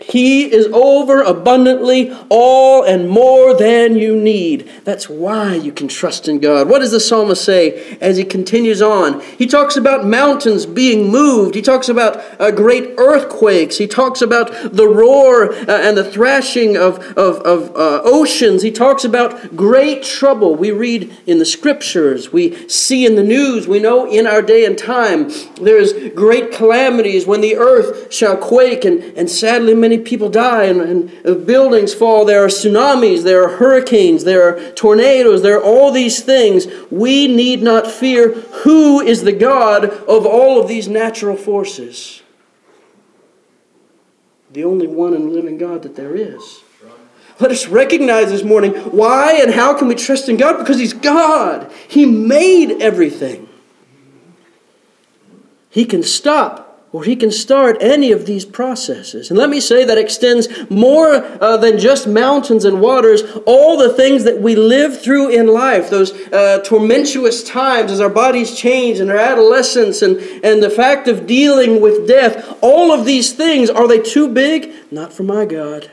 He 0.04 0.52
is 0.52 0.66
over 0.72 1.22
abundantly 1.22 2.16
all 2.28 2.82
and 2.82 3.08
more 3.08 3.56
than 3.56 3.96
you 3.96 4.16
need. 4.16 4.70
That's 4.84 5.08
why 5.08 5.54
you 5.54 5.72
can 5.72 5.88
trust 5.88 6.28
in 6.28 6.40
God. 6.40 6.68
What 6.68 6.80
does 6.80 6.90
the 6.90 7.00
psalmist 7.00 7.44
say 7.44 7.96
as 8.00 8.16
he 8.16 8.24
continues 8.24 8.82
on? 8.82 9.20
He 9.20 9.46
talks 9.46 9.76
about 9.76 10.04
mountains 10.04 10.66
being 10.66 11.10
moved. 11.10 11.54
He 11.54 11.62
talks 11.62 11.88
about 11.88 12.22
uh, 12.40 12.50
great 12.50 12.94
earthquakes. 12.98 13.78
He 13.78 13.86
talks 13.86 14.22
about 14.22 14.50
the 14.72 14.88
roar 14.88 15.52
uh, 15.52 15.66
and 15.68 15.96
the 15.96 16.10
thrashing 16.10 16.76
of, 16.76 16.98
of, 17.16 17.36
of 17.40 17.70
uh, 17.76 18.02
oceans. 18.04 18.62
He 18.62 18.70
talks 18.70 19.04
about 19.04 19.56
great 19.56 20.02
trouble. 20.02 20.54
We 20.54 20.70
read 20.70 21.12
in 21.26 21.38
the 21.38 21.44
scriptures, 21.44 22.32
we 22.32 22.68
see 22.68 23.06
in 23.06 23.16
the 23.16 23.22
news, 23.22 23.68
we 23.68 23.78
know 23.78 24.10
in 24.10 24.26
our 24.26 24.42
day 24.42 24.64
and 24.64 24.76
time, 24.76 25.30
there's 25.60 25.92
great 26.10 26.52
calamities 26.52 27.26
when 27.26 27.40
the 27.40 27.56
earth 27.56 28.12
shall 28.12 28.36
quake, 28.36 28.84
and, 28.84 29.02
and 29.16 29.30
sadly, 29.30 29.74
many 29.74 29.91
many 29.92 30.02
people 30.02 30.28
die 30.28 30.64
and, 30.64 30.80
and 30.80 31.46
buildings 31.46 31.92
fall. 31.92 32.24
There 32.24 32.44
are 32.44 32.48
tsunamis, 32.48 33.22
there 33.22 33.44
are 33.44 33.56
hurricanes, 33.56 34.24
there 34.24 34.42
are 34.42 34.72
tornadoes, 34.72 35.42
there 35.42 35.58
are 35.58 35.62
all 35.62 35.92
these 35.92 36.22
things. 36.22 36.66
We 36.90 37.28
need 37.28 37.62
not 37.62 37.86
fear 37.86 38.32
who 38.32 39.00
is 39.00 39.22
the 39.22 39.32
God 39.32 39.84
of 39.84 40.24
all 40.26 40.60
of 40.60 40.68
these 40.68 40.88
natural 40.88 41.36
forces. 41.36 42.22
The 44.52 44.64
only 44.64 44.86
one 44.86 45.14
and 45.14 45.32
living 45.32 45.58
God 45.58 45.82
that 45.82 45.96
there 45.96 46.14
is. 46.14 46.60
Let 47.40 47.50
us 47.50 47.66
recognize 47.66 48.30
this 48.30 48.44
morning 48.44 48.72
why 48.72 49.40
and 49.42 49.52
how 49.52 49.76
can 49.76 49.88
we 49.88 49.94
trust 49.94 50.28
in 50.28 50.36
God? 50.36 50.58
Because 50.58 50.78
He's 50.78 50.92
God. 50.92 51.70
He 51.88 52.06
made 52.06 52.80
everything. 52.80 53.48
He 55.70 55.84
can 55.84 56.02
stop 56.02 56.61
or 56.92 57.04
he 57.04 57.16
can 57.16 57.30
start 57.30 57.78
any 57.80 58.12
of 58.12 58.26
these 58.26 58.44
processes. 58.44 59.30
And 59.30 59.38
let 59.38 59.48
me 59.48 59.60
say 59.60 59.84
that 59.84 59.96
extends 59.96 60.48
more 60.68 61.14
uh, 61.40 61.56
than 61.56 61.78
just 61.78 62.06
mountains 62.06 62.66
and 62.66 62.80
waters, 62.80 63.22
all 63.46 63.78
the 63.78 63.94
things 63.94 64.24
that 64.24 64.40
we 64.40 64.54
live 64.54 65.00
through 65.02 65.30
in 65.30 65.46
life, 65.46 65.88
those 65.88 66.12
uh, 66.28 66.62
tormentuous 66.64 67.42
times 67.42 67.90
as 67.90 68.00
our 68.00 68.10
bodies 68.10 68.54
change 68.54 69.00
and 69.00 69.10
our 69.10 69.16
adolescence 69.16 70.02
and, 70.02 70.18
and 70.44 70.62
the 70.62 70.70
fact 70.70 71.08
of 71.08 71.26
dealing 71.26 71.80
with 71.80 72.06
death, 72.06 72.58
all 72.60 72.92
of 72.92 73.06
these 73.06 73.32
things, 73.32 73.70
are 73.70 73.88
they 73.88 74.00
too 74.00 74.28
big? 74.28 74.74
Not 74.90 75.12
for 75.12 75.22
my 75.22 75.46
God. 75.46 75.90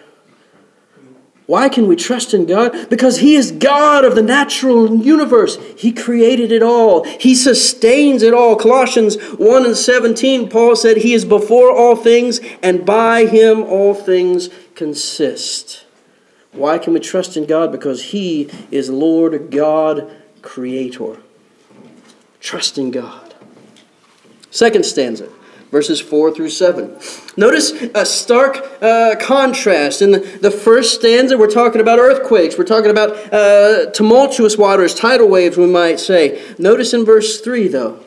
Why 1.49 1.67
can 1.67 1.87
we 1.87 1.95
trust 1.95 2.35
in 2.35 2.45
God? 2.45 2.91
Because 2.91 3.17
He 3.17 3.33
is 3.33 3.51
God 3.51 4.05
of 4.05 4.13
the 4.13 4.21
natural 4.21 4.95
universe. 4.95 5.57
He 5.75 5.91
created 5.91 6.51
it 6.51 6.61
all, 6.61 7.03
He 7.05 7.33
sustains 7.33 8.21
it 8.21 8.35
all. 8.35 8.55
Colossians 8.55 9.19
1 9.19 9.65
and 9.65 9.75
17, 9.75 10.47
Paul 10.47 10.75
said, 10.75 10.97
He 10.97 11.15
is 11.15 11.25
before 11.25 11.75
all 11.75 11.95
things, 11.95 12.39
and 12.61 12.85
by 12.85 13.25
Him 13.25 13.63
all 13.63 13.95
things 13.95 14.49
consist. 14.75 15.85
Why 16.51 16.77
can 16.77 16.93
we 16.93 16.99
trust 16.99 17.35
in 17.35 17.47
God? 17.47 17.71
Because 17.71 18.03
He 18.03 18.51
is 18.69 18.91
Lord 18.91 19.49
God, 19.49 20.07
Creator. 20.43 21.17
Trust 22.39 22.77
in 22.77 22.91
God. 22.91 23.33
Second 24.51 24.85
stanza 24.85 25.27
verses 25.71 26.01
4 26.01 26.33
through 26.33 26.49
7. 26.49 26.97
Notice 27.37 27.71
a 27.93 28.05
stark 28.05 28.57
uh, 28.81 29.15
contrast. 29.19 30.01
In 30.01 30.11
the, 30.11 30.19
the 30.19 30.51
first 30.51 30.95
stanza, 30.95 31.37
we're 31.37 31.49
talking 31.49 31.81
about 31.81 31.99
earthquakes. 31.99 32.57
We're 32.57 32.63
talking 32.65 32.91
about 32.91 33.11
uh, 33.33 33.91
tumultuous 33.91 34.57
waters, 34.57 34.95
tidal 34.95 35.29
waves, 35.29 35.57
we 35.57 35.67
might 35.67 35.99
say. 35.99 36.43
Notice 36.57 36.93
in 36.93 37.05
verse 37.05 37.39
3, 37.41 37.67
though. 37.67 38.03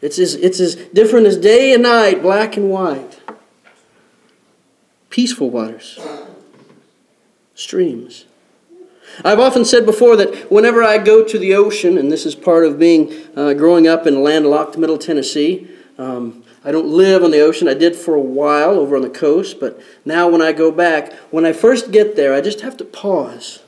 It's 0.00 0.18
as, 0.18 0.34
it's 0.34 0.60
as 0.60 0.76
different 0.76 1.26
as 1.26 1.36
day 1.36 1.74
and 1.74 1.82
night, 1.82 2.22
black 2.22 2.56
and 2.56 2.70
white. 2.70 3.20
Peaceful 5.10 5.50
waters, 5.50 5.98
streams. 7.54 8.24
I've 9.24 9.40
often 9.40 9.64
said 9.64 9.84
before 9.84 10.16
that 10.16 10.50
whenever 10.50 10.82
I 10.82 10.98
go 10.98 11.24
to 11.24 11.38
the 11.38 11.54
ocean, 11.54 11.98
and 11.98 12.10
this 12.10 12.24
is 12.24 12.34
part 12.34 12.64
of 12.64 12.78
being 12.78 13.12
uh, 13.36 13.54
growing 13.54 13.88
up 13.88 14.06
in 14.06 14.22
landlocked 14.22 14.78
Middle 14.78 14.98
Tennessee, 14.98 15.68
um, 16.00 16.44
I 16.64 16.72
don't 16.72 16.86
live 16.86 17.22
on 17.22 17.30
the 17.30 17.40
ocean. 17.40 17.68
I 17.68 17.74
did 17.74 17.94
for 17.94 18.14
a 18.14 18.20
while 18.20 18.70
over 18.70 18.96
on 18.96 19.02
the 19.02 19.10
coast, 19.10 19.60
but 19.60 19.78
now 20.06 20.28
when 20.28 20.40
I 20.40 20.52
go 20.52 20.72
back, 20.72 21.12
when 21.30 21.44
I 21.44 21.52
first 21.52 21.92
get 21.92 22.16
there, 22.16 22.32
I 22.32 22.40
just 22.40 22.62
have 22.62 22.78
to 22.78 22.84
pause. 22.86 23.62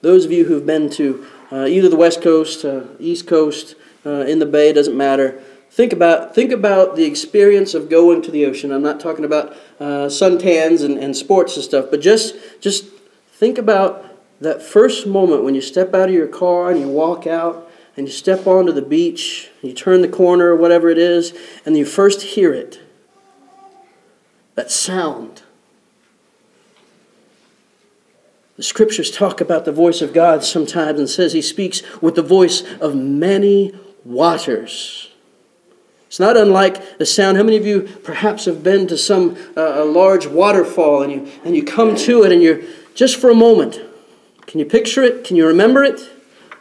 Those 0.00 0.24
of 0.24 0.32
you 0.32 0.46
who've 0.46 0.64
been 0.64 0.88
to 0.92 1.26
uh, 1.52 1.66
either 1.66 1.90
the 1.90 1.96
West 1.96 2.22
Coast, 2.22 2.64
uh, 2.64 2.84
East 2.98 3.26
Coast, 3.26 3.74
uh, 4.06 4.20
in 4.20 4.38
the 4.38 4.46
Bay, 4.46 4.72
doesn't 4.72 4.96
matter. 4.96 5.42
Think 5.70 5.92
about, 5.92 6.34
think 6.34 6.50
about 6.50 6.96
the 6.96 7.04
experience 7.04 7.74
of 7.74 7.90
going 7.90 8.22
to 8.22 8.30
the 8.30 8.46
ocean. 8.46 8.72
I'm 8.72 8.82
not 8.82 8.98
talking 8.98 9.26
about 9.26 9.52
uh, 9.78 10.06
suntans 10.08 10.82
and, 10.82 10.96
and 10.98 11.14
sports 11.14 11.56
and 11.56 11.64
stuff, 11.64 11.86
but 11.90 12.00
just, 12.00 12.34
just 12.62 12.86
think 13.32 13.58
about 13.58 14.06
that 14.40 14.62
first 14.62 15.06
moment 15.06 15.44
when 15.44 15.54
you 15.54 15.60
step 15.60 15.94
out 15.94 16.08
of 16.08 16.14
your 16.14 16.28
car 16.28 16.70
and 16.70 16.80
you 16.80 16.88
walk 16.88 17.26
out 17.26 17.70
and 17.96 18.06
you 18.06 18.12
step 18.12 18.46
onto 18.46 18.72
the 18.72 18.82
beach, 18.82 19.50
you 19.62 19.72
turn 19.72 20.02
the 20.02 20.08
corner 20.08 20.48
or 20.48 20.56
whatever 20.56 20.88
it 20.88 20.98
is, 20.98 21.32
and 21.64 21.76
you 21.76 21.84
first 21.84 22.22
hear 22.22 22.52
it. 22.52 22.80
That 24.54 24.70
sound. 24.70 25.42
The 28.56 28.62
scriptures 28.62 29.10
talk 29.10 29.40
about 29.40 29.64
the 29.64 29.72
voice 29.72 30.00
of 30.00 30.12
God 30.12 30.44
sometimes 30.44 30.98
and 30.98 31.08
says 31.08 31.32
he 31.32 31.42
speaks 31.42 31.82
with 32.00 32.14
the 32.14 32.22
voice 32.22 32.62
of 32.80 32.94
many 32.94 33.72
waters. 34.04 35.10
It's 36.06 36.20
not 36.20 36.36
unlike 36.36 36.98
the 36.98 37.06
sound. 37.06 37.36
How 37.36 37.42
many 37.42 37.56
of 37.56 37.66
you 37.66 37.82
perhaps 38.04 38.44
have 38.44 38.62
been 38.62 38.86
to 38.86 38.96
some 38.96 39.36
uh, 39.56 39.82
a 39.82 39.84
large 39.84 40.28
waterfall 40.28 41.02
and 41.02 41.10
you 41.12 41.32
and 41.44 41.56
you 41.56 41.64
come 41.64 41.96
to 41.96 42.22
it 42.22 42.30
and 42.30 42.40
you're 42.40 42.60
just 42.94 43.16
for 43.16 43.30
a 43.30 43.34
moment. 43.34 43.80
Can 44.46 44.60
you 44.60 44.66
picture 44.66 45.02
it? 45.02 45.24
Can 45.24 45.34
you 45.34 45.46
remember 45.46 45.82
it? 45.82 46.00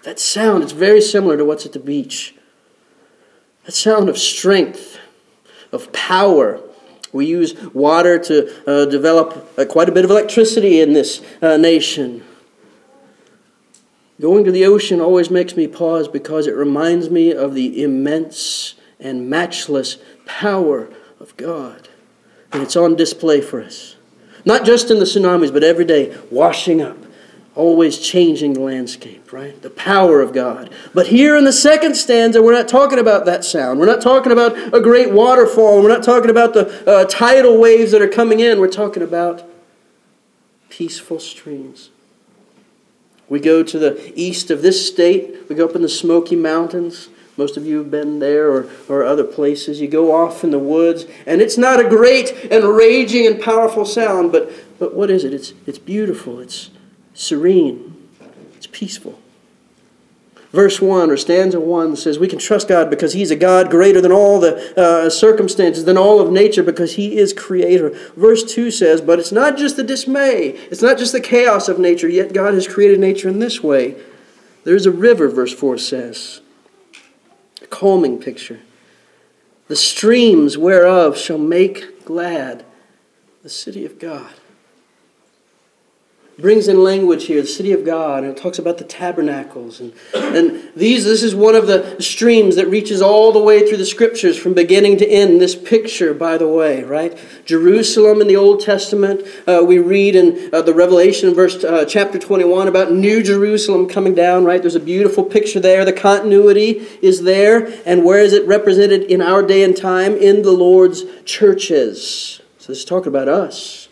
That 0.03 0.19
sound, 0.19 0.63
it's 0.63 0.73
very 0.73 1.01
similar 1.01 1.37
to 1.37 1.45
what's 1.45 1.65
at 1.65 1.71
the 1.71 1.79
beach. 1.79 2.35
That 3.65 3.71
sound 3.71 4.09
of 4.09 4.17
strength, 4.17 4.99
of 5.71 5.91
power. 5.93 6.59
We 7.13 7.25
use 7.25 7.55
water 7.73 8.19
to 8.19 8.69
uh, 8.69 8.85
develop 8.85 9.53
uh, 9.57 9.65
quite 9.65 9.87
a 9.87 9.91
bit 9.93 10.03
of 10.03 10.11
electricity 10.11 10.81
in 10.81 10.93
this 10.93 11.21
uh, 11.41 11.57
nation. 11.57 12.23
Going 14.19 14.43
to 14.43 14.51
the 14.51 14.65
ocean 14.65 14.99
always 14.99 15.29
makes 15.29 15.55
me 15.55 15.67
pause 15.67 16.07
because 16.07 16.47
it 16.47 16.55
reminds 16.55 17.09
me 17.09 17.31
of 17.31 17.55
the 17.55 17.81
immense 17.81 18.75
and 18.99 19.29
matchless 19.29 19.97
power 20.25 20.89
of 21.19 21.35
God. 21.37 21.87
And 22.51 22.61
it's 22.61 22.75
on 22.75 22.95
display 22.95 23.41
for 23.41 23.61
us. 23.61 23.95
Not 24.45 24.65
just 24.65 24.91
in 24.91 24.99
the 24.99 25.05
tsunamis, 25.05 25.51
but 25.53 25.63
every 25.63 25.85
day, 25.85 26.15
washing 26.29 26.81
up 26.81 26.97
always 27.55 27.99
changing 27.99 28.53
the 28.53 28.61
landscape, 28.61 29.31
right? 29.31 29.61
The 29.61 29.69
power 29.69 30.21
of 30.21 30.33
God. 30.33 30.71
But 30.93 31.07
here 31.07 31.37
in 31.37 31.43
the 31.43 31.53
second 31.53 31.95
stanza, 31.95 32.41
we're 32.41 32.53
not 32.53 32.67
talking 32.67 32.99
about 32.99 33.25
that 33.25 33.45
sound. 33.45 33.79
We're 33.79 33.85
not 33.85 34.01
talking 34.01 34.31
about 34.31 34.55
a 34.73 34.81
great 34.81 35.11
waterfall. 35.11 35.81
We're 35.81 35.89
not 35.89 36.03
talking 36.03 36.31
about 36.31 36.53
the 36.53 36.89
uh, 36.89 37.05
tidal 37.05 37.59
waves 37.59 37.91
that 37.91 38.01
are 38.01 38.07
coming 38.07 38.39
in. 38.39 38.59
We're 38.59 38.67
talking 38.69 39.03
about 39.03 39.43
peaceful 40.69 41.19
streams. 41.19 41.91
We 43.29 43.39
go 43.39 43.63
to 43.63 43.79
the 43.79 44.11
east 44.19 44.49
of 44.51 44.61
this 44.61 44.87
state, 44.87 45.47
we 45.47 45.55
go 45.55 45.65
up 45.65 45.75
in 45.75 45.81
the 45.81 45.89
Smoky 45.89 46.35
Mountains. 46.35 47.09
Most 47.35 47.57
of 47.57 47.65
you 47.65 47.79
have 47.79 47.89
been 47.89 48.19
there 48.19 48.51
or, 48.51 48.69
or 48.87 49.03
other 49.03 49.23
places. 49.23 49.81
You 49.81 49.87
go 49.87 50.13
off 50.13 50.43
in 50.43 50.51
the 50.51 50.59
woods, 50.59 51.05
and 51.25 51.41
it's 51.41 51.57
not 51.57 51.79
a 51.79 51.89
great 51.89 52.31
and 52.51 52.63
raging 52.63 53.25
and 53.25 53.41
powerful 53.41 53.85
sound, 53.85 54.31
but, 54.31 54.51
but 54.77 54.93
what 54.93 55.09
is 55.09 55.23
it? 55.23 55.33
It's, 55.33 55.53
it's 55.65 55.79
beautiful. 55.79 56.39
It's, 56.39 56.69
serene, 57.13 58.07
it's 58.55 58.67
peaceful. 58.67 59.19
Verse 60.53 60.79
1 60.79 61.09
or 61.09 61.17
stanza 61.17 61.59
1 61.59 61.95
says, 61.95 62.19
We 62.19 62.27
can 62.27 62.37
trust 62.37 62.67
God 62.67 62.91
because 62.91 63.13
He's 63.13 63.31
a 63.31 63.35
God 63.35 63.71
greater 63.71 63.99
than 63.99 64.11
all 64.11 64.39
the 64.39 64.79
uh, 64.79 65.09
circumstances, 65.09 65.85
than 65.85 65.97
all 65.97 66.19
of 66.19 66.31
nature, 66.31 66.61
because 66.61 66.95
He 66.95 67.17
is 67.17 67.33
creator. 67.33 67.89
Verse 68.15 68.43
2 68.43 68.69
says, 68.69 69.01
But 69.01 69.17
it's 69.17 69.31
not 69.31 69.57
just 69.57 69.77
the 69.77 69.83
dismay, 69.83 70.49
it's 70.69 70.83
not 70.83 70.99
just 70.99 71.11
the 71.11 71.19
chaos 71.19 71.67
of 71.69 71.79
nature, 71.79 72.07
yet 72.07 72.33
God 72.33 72.53
has 72.53 72.67
created 72.67 72.99
nature 72.99 73.27
in 73.27 73.39
this 73.39 73.63
way. 73.63 73.95
There's 74.63 74.85
a 74.85 74.91
river, 74.91 75.27
verse 75.27 75.53
4 75.53 75.79
says, 75.79 76.41
a 77.61 77.67
calming 77.67 78.19
picture. 78.19 78.59
The 79.67 79.75
streams 79.75 80.55
whereof 80.55 81.17
shall 81.17 81.39
make 81.39 82.05
glad 82.05 82.63
the 83.41 83.49
city 83.49 83.85
of 83.85 83.97
God. 83.97 84.33
Brings 86.39 86.67
in 86.67 86.83
language 86.83 87.25
here, 87.25 87.41
the 87.41 87.47
city 87.47 87.71
of 87.73 87.85
God, 87.85 88.23
and 88.23 88.35
it 88.35 88.41
talks 88.41 88.57
about 88.57 88.79
the 88.79 88.83
tabernacles. 88.83 89.79
And, 89.79 89.93
and 90.15 90.71
these, 90.75 91.03
this 91.03 91.21
is 91.21 91.35
one 91.35 91.55
of 91.55 91.67
the 91.67 92.01
streams 92.01 92.55
that 92.55 92.67
reaches 92.67 93.01
all 93.01 93.31
the 93.31 93.39
way 93.39 93.67
through 93.67 93.77
the 93.77 93.85
scriptures 93.85 94.37
from 94.37 94.53
beginning 94.53 94.97
to 94.97 95.07
end. 95.07 95.39
This 95.39 95.55
picture, 95.55 96.13
by 96.13 96.37
the 96.37 96.47
way, 96.47 96.83
right? 96.83 97.17
Jerusalem 97.45 98.19
in 98.19 98.27
the 98.27 98.35
Old 98.35 98.61
Testament. 98.61 99.21
Uh, 99.47 99.63
we 99.65 99.77
read 99.77 100.15
in 100.15 100.49
uh, 100.51 100.63
the 100.63 100.73
Revelation, 100.73 101.33
verse 101.35 101.63
uh, 101.63 101.85
chapter 101.85 102.17
21, 102.17 102.67
about 102.67 102.91
New 102.91 103.21
Jerusalem 103.21 103.87
coming 103.87 104.15
down, 104.15 104.43
right? 104.43 104.61
There's 104.61 104.75
a 104.75 104.79
beautiful 104.79 105.23
picture 105.23 105.59
there. 105.59 105.85
The 105.85 105.93
continuity 105.93 106.85
is 107.01 107.23
there. 107.23 107.71
And 107.85 108.03
where 108.03 108.19
is 108.19 108.33
it 108.33 108.47
represented 108.47 109.03
in 109.03 109.21
our 109.21 109.43
day 109.43 109.63
and 109.63 109.77
time? 109.77 110.15
In 110.15 110.41
the 110.41 110.51
Lord's 110.51 111.03
churches. 111.25 112.41
So 112.57 112.71
this 112.71 112.79
is 112.79 112.85
talking 112.85 113.09
about 113.09 113.27
us 113.27 113.82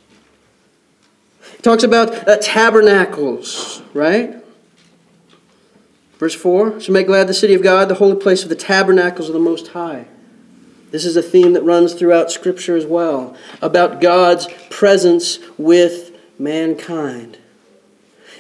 talks 1.62 1.84
about 1.84 2.28
uh, 2.28 2.38
tabernacles, 2.38 3.82
right? 3.94 4.36
Verse 6.18 6.36
4 6.36 6.82
So 6.82 6.92
make 6.92 7.08
glad 7.08 7.28
the 7.28 7.34
city 7.34 7.54
of 7.54 7.64
God, 7.64 7.90
the 7.90 7.96
holy 7.96 8.16
place 8.16 8.44
of 8.44 8.50
the 8.50 8.56
tabernacles 8.56 9.28
of 9.28 9.34
the 9.34 9.40
Most 9.40 9.70
High. 9.70 10.06
This 10.92 11.06
is 11.06 11.16
a 11.16 11.22
theme 11.22 11.54
that 11.54 11.64
runs 11.64 11.94
throughout 11.94 12.32
Scripture 12.32 12.76
as 12.76 12.86
well 12.86 13.36
about 13.62 14.02
God's 14.02 14.48
presence 14.70 15.40
with 15.58 16.12
mankind. 16.38 17.38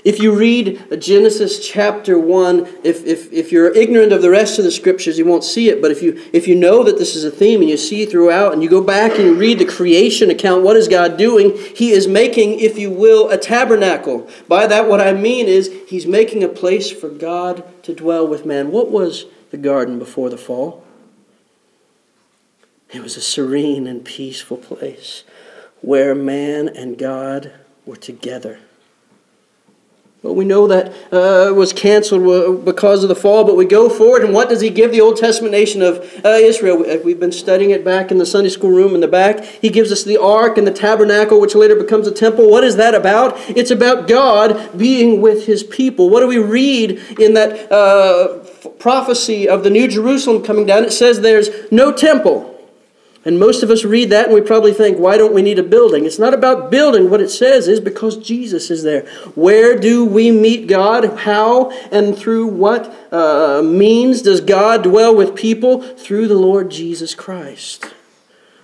If 0.03 0.19
you 0.19 0.35
read 0.35 0.99
Genesis 0.99 1.67
chapter 1.67 2.17
1, 2.17 2.67
if, 2.83 3.05
if, 3.05 3.31
if 3.31 3.51
you're 3.51 3.71
ignorant 3.75 4.11
of 4.11 4.23
the 4.23 4.31
rest 4.31 4.57
of 4.57 4.65
the 4.65 4.71
scriptures, 4.71 5.19
you 5.19 5.25
won't 5.25 5.43
see 5.43 5.69
it. 5.69 5.79
But 5.79 5.91
if 5.91 6.01
you, 6.01 6.19
if 6.33 6.47
you 6.47 6.55
know 6.55 6.83
that 6.83 6.97
this 6.97 7.15
is 7.15 7.23
a 7.23 7.29
theme 7.29 7.61
and 7.61 7.69
you 7.69 7.77
see 7.77 8.07
throughout, 8.07 8.53
and 8.53 8.63
you 8.63 8.69
go 8.69 8.81
back 8.81 9.11
and 9.13 9.21
you 9.21 9.35
read 9.35 9.59
the 9.59 9.65
creation 9.65 10.31
account, 10.31 10.63
what 10.63 10.75
is 10.75 10.87
God 10.87 11.17
doing? 11.17 11.55
He 11.75 11.91
is 11.91 12.07
making, 12.07 12.59
if 12.59 12.79
you 12.79 12.89
will, 12.89 13.29
a 13.29 13.37
tabernacle. 13.37 14.27
By 14.47 14.65
that, 14.67 14.87
what 14.87 15.01
I 15.01 15.13
mean 15.13 15.47
is 15.47 15.71
He's 15.87 16.07
making 16.07 16.43
a 16.43 16.49
place 16.49 16.89
for 16.89 17.09
God 17.09 17.63
to 17.83 17.93
dwell 17.93 18.27
with 18.27 18.45
man. 18.45 18.71
What 18.71 18.89
was 18.89 19.25
the 19.51 19.57
garden 19.57 19.99
before 19.99 20.29
the 20.31 20.37
fall? 20.37 20.83
It 22.91 23.03
was 23.03 23.15
a 23.17 23.21
serene 23.21 23.85
and 23.85 24.03
peaceful 24.03 24.57
place 24.57 25.23
where 25.81 26.15
man 26.15 26.67
and 26.69 26.97
God 26.97 27.53
were 27.85 27.95
together. 27.95 28.59
Well, 30.23 30.35
we 30.35 30.45
know 30.45 30.67
that 30.67 30.93
uh, 31.11 31.51
was 31.55 31.73
canceled 31.73 32.63
because 32.63 33.01
of 33.01 33.09
the 33.09 33.15
fall, 33.15 33.43
but 33.43 33.57
we 33.57 33.65
go 33.65 33.89
forward, 33.89 34.23
and 34.23 34.31
what 34.35 34.49
does 34.49 34.61
he 34.61 34.69
give 34.69 34.91
the 34.91 35.01
Old 35.01 35.17
Testament 35.17 35.51
nation 35.51 35.81
of 35.81 35.97
uh, 36.23 36.29
Israel? 36.29 36.85
Uh, 36.87 36.97
we've 37.03 37.19
been 37.19 37.31
studying 37.31 37.71
it 37.71 37.83
back 37.83 38.11
in 38.11 38.19
the 38.19 38.25
Sunday 38.27 38.49
school 38.49 38.69
room 38.69 38.93
in 38.93 39.01
the 39.01 39.07
back. 39.07 39.43
He 39.43 39.69
gives 39.69 39.91
us 39.91 40.03
the 40.03 40.21
ark 40.21 40.59
and 40.59 40.67
the 40.67 40.71
tabernacle, 40.71 41.41
which 41.41 41.55
later 41.55 41.75
becomes 41.75 42.05
a 42.05 42.11
temple. 42.11 42.51
What 42.51 42.63
is 42.63 42.75
that 42.75 42.93
about? 42.93 43.33
It's 43.49 43.71
about 43.71 44.07
God 44.07 44.77
being 44.77 45.21
with 45.21 45.47
his 45.47 45.63
people. 45.63 46.11
What 46.11 46.19
do 46.19 46.27
we 46.27 46.37
read 46.37 46.91
in 47.19 47.33
that 47.33 47.71
uh, 47.71 48.43
prophecy 48.77 49.49
of 49.49 49.63
the 49.63 49.71
New 49.71 49.87
Jerusalem 49.87 50.43
coming 50.43 50.67
down? 50.67 50.83
It 50.83 50.93
says 50.93 51.21
there's 51.21 51.49
no 51.71 51.91
temple. 51.91 52.50
And 53.23 53.39
most 53.39 53.61
of 53.61 53.69
us 53.69 53.85
read 53.85 54.09
that 54.09 54.25
and 54.25 54.33
we 54.33 54.41
probably 54.41 54.73
think, 54.73 54.97
why 54.97 55.15
don't 55.15 55.33
we 55.33 55.43
need 55.43 55.59
a 55.59 55.63
building? 55.63 56.05
It's 56.05 56.17
not 56.17 56.33
about 56.33 56.71
building. 56.71 57.09
What 57.09 57.21
it 57.21 57.29
says 57.29 57.67
is 57.67 57.79
because 57.79 58.17
Jesus 58.17 58.71
is 58.71 58.81
there. 58.81 59.05
Where 59.35 59.77
do 59.77 60.03
we 60.05 60.31
meet 60.31 60.67
God? 60.67 61.05
How 61.19 61.69
and 61.91 62.17
through 62.17 62.47
what 62.47 62.91
uh, 63.11 63.61
means 63.63 64.23
does 64.23 64.41
God 64.41 64.81
dwell 64.81 65.15
with 65.15 65.35
people? 65.35 65.81
Through 65.81 66.29
the 66.29 66.35
Lord 66.35 66.71
Jesus 66.71 67.13
Christ. 67.13 67.93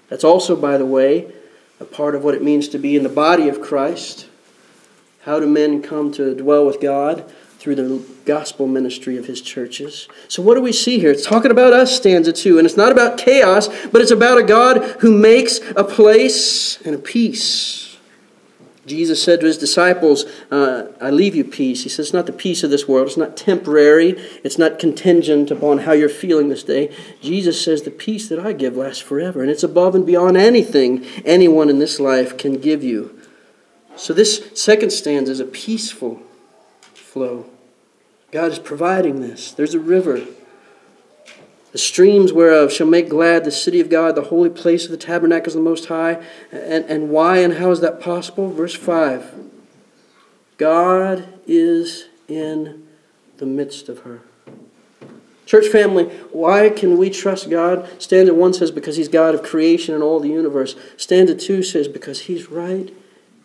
That's 0.09 0.23
also, 0.23 0.55
by 0.55 0.77
the 0.77 0.85
way, 0.85 1.31
a 1.79 1.85
part 1.85 2.15
of 2.15 2.23
what 2.23 2.33
it 2.33 2.43
means 2.43 2.67
to 2.69 2.79
be 2.79 2.95
in 2.95 3.03
the 3.03 3.09
body 3.09 3.49
of 3.49 3.61
Christ. 3.61 4.27
How 5.21 5.39
do 5.39 5.45
men 5.45 5.83
come 5.83 6.11
to 6.13 6.33
dwell 6.33 6.65
with 6.65 6.81
God? 6.81 7.31
Through 7.59 7.75
the 7.75 8.05
gospel 8.25 8.67
ministry 8.67 9.17
of 9.17 9.25
his 9.25 9.41
churches. 9.41 10.07
So, 10.27 10.41
what 10.41 10.55
do 10.55 10.61
we 10.61 10.71
see 10.71 10.99
here? 10.99 11.11
It's 11.11 11.25
talking 11.25 11.51
about 11.51 11.73
us, 11.73 11.95
stanza 11.95 12.31
two, 12.31 12.57
and 12.57 12.67
it's 12.67 12.77
not 12.77 12.91
about 12.91 13.17
chaos, 13.17 13.67
but 13.87 14.01
it's 14.01 14.11
about 14.11 14.37
a 14.37 14.43
God 14.43 14.83
who 14.99 15.11
makes 15.11 15.59
a 15.75 15.83
place 15.83 16.79
and 16.81 16.95
a 16.95 16.99
peace. 16.99 17.87
Jesus 18.87 19.21
said 19.21 19.41
to 19.41 19.45
his 19.45 19.57
disciples, 19.57 20.23
uh, 20.49 20.85
I 21.01 21.09
leave 21.09 21.35
you 21.35 21.43
peace. 21.43 21.83
He 21.83 21.89
says, 21.89 22.07
It's 22.07 22.13
not 22.13 22.25
the 22.25 22.31
peace 22.31 22.63
of 22.63 22.69
this 22.69 22.87
world. 22.87 23.07
It's 23.07 23.17
not 23.17 23.35
temporary. 23.35 24.11
It's 24.43 24.57
not 24.57 24.79
contingent 24.79 25.51
upon 25.51 25.79
how 25.79 25.91
you're 25.91 26.07
feeling 26.07 26.47
this 26.47 26.63
day. 26.63 26.95
Jesus 27.21 27.61
says, 27.61 27.81
The 27.81 27.91
peace 27.91 28.29
that 28.29 28.39
I 28.39 28.53
give 28.53 28.77
lasts 28.77 29.01
forever, 29.01 29.41
and 29.41 29.51
it's 29.51 29.63
above 29.63 29.93
and 29.93 30.05
beyond 30.05 30.37
anything 30.37 31.05
anyone 31.25 31.69
in 31.69 31.79
this 31.79 31.99
life 31.99 32.37
can 32.37 32.53
give 32.53 32.81
you. 32.81 33.19
So, 33.97 34.13
this 34.13 34.49
second 34.55 34.91
stanza 34.91 35.33
is 35.33 35.39
a 35.41 35.45
peaceful 35.45 36.21
flow. 37.07 37.45
God 38.31 38.51
is 38.51 38.59
providing 38.59 39.21
this. 39.21 39.51
There's 39.51 39.73
a 39.73 39.79
river. 39.79 40.21
The 41.71 41.77
streams 41.77 42.33
whereof 42.33 42.71
shall 42.71 42.87
make 42.87 43.09
glad 43.09 43.45
the 43.45 43.51
city 43.51 43.79
of 43.79 43.89
God, 43.89 44.15
the 44.15 44.23
holy 44.23 44.49
place 44.49 44.85
of 44.85 44.91
the 44.91 44.97
tabernacles 44.97 45.55
of 45.55 45.63
the 45.63 45.69
Most 45.69 45.85
High. 45.85 46.23
And, 46.51 46.85
and 46.85 47.09
why 47.09 47.37
and 47.37 47.55
how 47.55 47.71
is 47.71 47.81
that 47.81 48.01
possible? 48.01 48.51
Verse 48.51 48.75
5 48.75 49.33
God 50.57 51.27
is 51.45 52.07
in 52.27 52.87
the 53.37 53.45
midst 53.45 53.89
of 53.89 53.99
her. 53.99 54.21
Church 55.45 55.67
family, 55.67 56.05
why 56.33 56.69
can 56.69 56.97
we 56.97 57.09
trust 57.09 57.49
God? 57.49 57.89
Stanza 58.01 58.33
1 58.33 58.53
says, 58.53 58.69
because 58.69 58.97
He's 58.97 59.07
God 59.07 59.33
of 59.33 59.43
creation 59.43 59.93
and 59.93 60.03
all 60.03 60.19
the 60.19 60.27
universe. 60.27 60.75
Stanza 60.97 61.35
2 61.35 61.63
says, 61.63 61.87
because 61.87 62.21
He's 62.21 62.49
right 62.49 62.93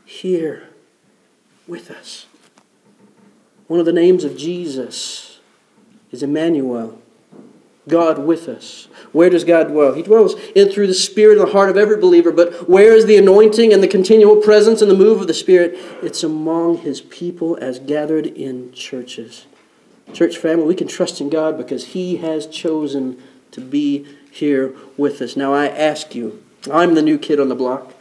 here 0.05 0.69
with 1.69 1.91
us. 1.91 2.27
One 3.73 3.81
of 3.81 3.87
the 3.87 3.93
names 3.95 4.23
of 4.25 4.37
Jesus 4.37 5.39
is 6.11 6.23
Emmanuel, 6.23 7.01
God 7.89 8.19
with 8.19 8.47
us. 8.47 8.87
Where 9.13 9.31
does 9.31 9.45
God 9.45 9.69
dwell? 9.69 9.95
He 9.95 10.03
dwells 10.03 10.35
in 10.55 10.69
through 10.69 10.89
the 10.89 10.93
Spirit 10.93 11.39
in 11.39 11.47
the 11.47 11.53
heart 11.53 11.71
of 11.71 11.79
every 11.79 11.97
believer. 11.97 12.33
But 12.33 12.69
where 12.69 12.93
is 12.93 13.07
the 13.07 13.17
anointing 13.17 13.73
and 13.73 13.83
the 13.83 13.89
continual 13.89 14.37
presence 14.37 14.83
and 14.83 14.91
the 14.91 14.95
move 14.95 15.23
of 15.23 15.27
the 15.27 15.33
Spirit? 15.33 15.79
It's 16.03 16.23
among 16.23 16.81
His 16.81 17.01
people 17.01 17.57
as 17.63 17.79
gathered 17.79 18.27
in 18.27 18.73
churches. 18.73 19.47
Church 20.13 20.37
family, 20.37 20.67
we 20.67 20.75
can 20.75 20.87
trust 20.87 21.23
in 21.23 21.31
God 21.31 21.57
because 21.57 21.87
He 21.87 22.19
has 22.19 22.47
chosen 22.47 23.23
to 23.53 23.63
be 23.63 24.05
here 24.31 24.75
with 24.99 25.23
us. 25.23 25.35
Now, 25.35 25.55
I 25.55 25.69
ask 25.69 26.15
you, 26.15 26.45
I'm 26.71 26.95
the 26.95 27.01
new 27.01 27.17
kid 27.17 27.41
on 27.41 27.49
the 27.49 27.55
block, 27.55 27.95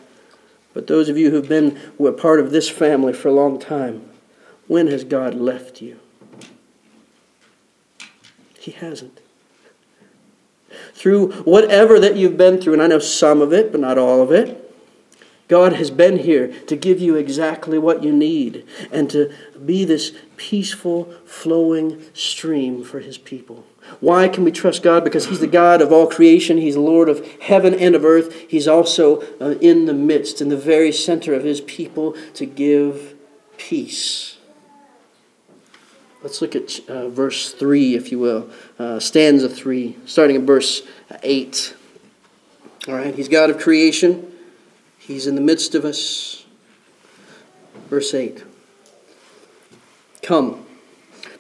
but 0.74 0.88
those 0.88 1.08
of 1.08 1.18
you 1.18 1.32
who've 1.32 1.48
been 1.48 1.80
a 1.98 2.12
part 2.12 2.42
of 2.42 2.52
this 2.52 2.70
family 2.70 3.14
for 3.14 3.30
a 3.30 3.34
long 3.34 3.58
time, 3.58 4.11
when 4.72 4.88
has 4.88 5.04
God 5.04 5.36
left 5.36 5.82
you? 5.82 6.00
He 8.58 8.72
hasn't. 8.72 9.20
Through 10.94 11.34
whatever 11.42 12.00
that 12.00 12.16
you've 12.16 12.38
been 12.38 12.62
through, 12.62 12.72
and 12.72 12.82
I 12.82 12.88
know 12.88 13.00
some 13.00 13.42
of 13.42 13.52
it, 13.52 13.74
but 13.74 13.82
not 13.82 13.98
all 13.98 14.22
of 14.22 14.32
it, 14.32 14.74
God 15.50 15.74
has 15.74 15.92
been 15.92 16.20
here 16.20 16.48
to 16.68 16.78
give 16.78 17.02
you 17.02 17.18
exactly 17.18 17.78
what 17.78 18.02
you 18.02 18.14
need 18.14 18.66
and 18.94 19.10
to 19.10 19.34
be 19.66 19.84
this 19.84 20.16
peaceful, 20.38 21.14
flowing 21.26 22.02
stream 22.14 22.82
for 22.82 23.02
His 23.02 23.18
people. 23.18 23.66
Why 24.00 24.30
can 24.30 24.46
we 24.46 24.54
trust 24.54 24.84
God? 24.84 25.04
Because 25.04 25.26
He's 25.26 25.42
the 25.42 25.48
God 25.48 25.82
of 25.82 25.92
all 25.92 26.08
creation. 26.08 26.58
He's 26.58 26.78
Lord 26.78 27.10
of 27.10 27.30
heaven 27.42 27.74
and 27.74 27.94
of 27.94 28.06
earth. 28.06 28.34
He's 28.48 28.70
also 28.70 29.20
uh, 29.42 29.56
in 29.60 29.84
the 29.84 29.94
midst, 29.94 30.40
in 30.40 30.48
the 30.48 30.56
very 30.56 30.94
center 30.94 31.34
of 31.34 31.44
His 31.44 31.60
people 31.60 32.16
to 32.36 32.46
give 32.46 33.16
peace. 33.58 34.38
Let's 36.24 36.40
look 36.40 36.56
at 36.56 36.80
uh, 36.88 37.10
verse 37.10 37.52
3, 37.52 37.96
if 37.96 38.12
you 38.12 38.20
will, 38.20 38.50
uh, 38.78 39.00
stanza 39.00 39.50
3, 39.50 39.98
starting 40.06 40.36
at 40.36 40.44
verse 40.44 40.84
8. 41.24 41.76
All 42.88 42.94
right, 42.94 43.16
He's 43.16 43.28
God 43.28 43.50
of 43.50 43.58
creation, 43.58 44.32
He's 45.00 45.26
in 45.26 45.34
the 45.34 45.42
midst 45.42 45.74
of 45.74 45.84
us. 45.84 46.46
Verse 47.90 48.14
8 48.14 48.44
Come, 50.22 50.64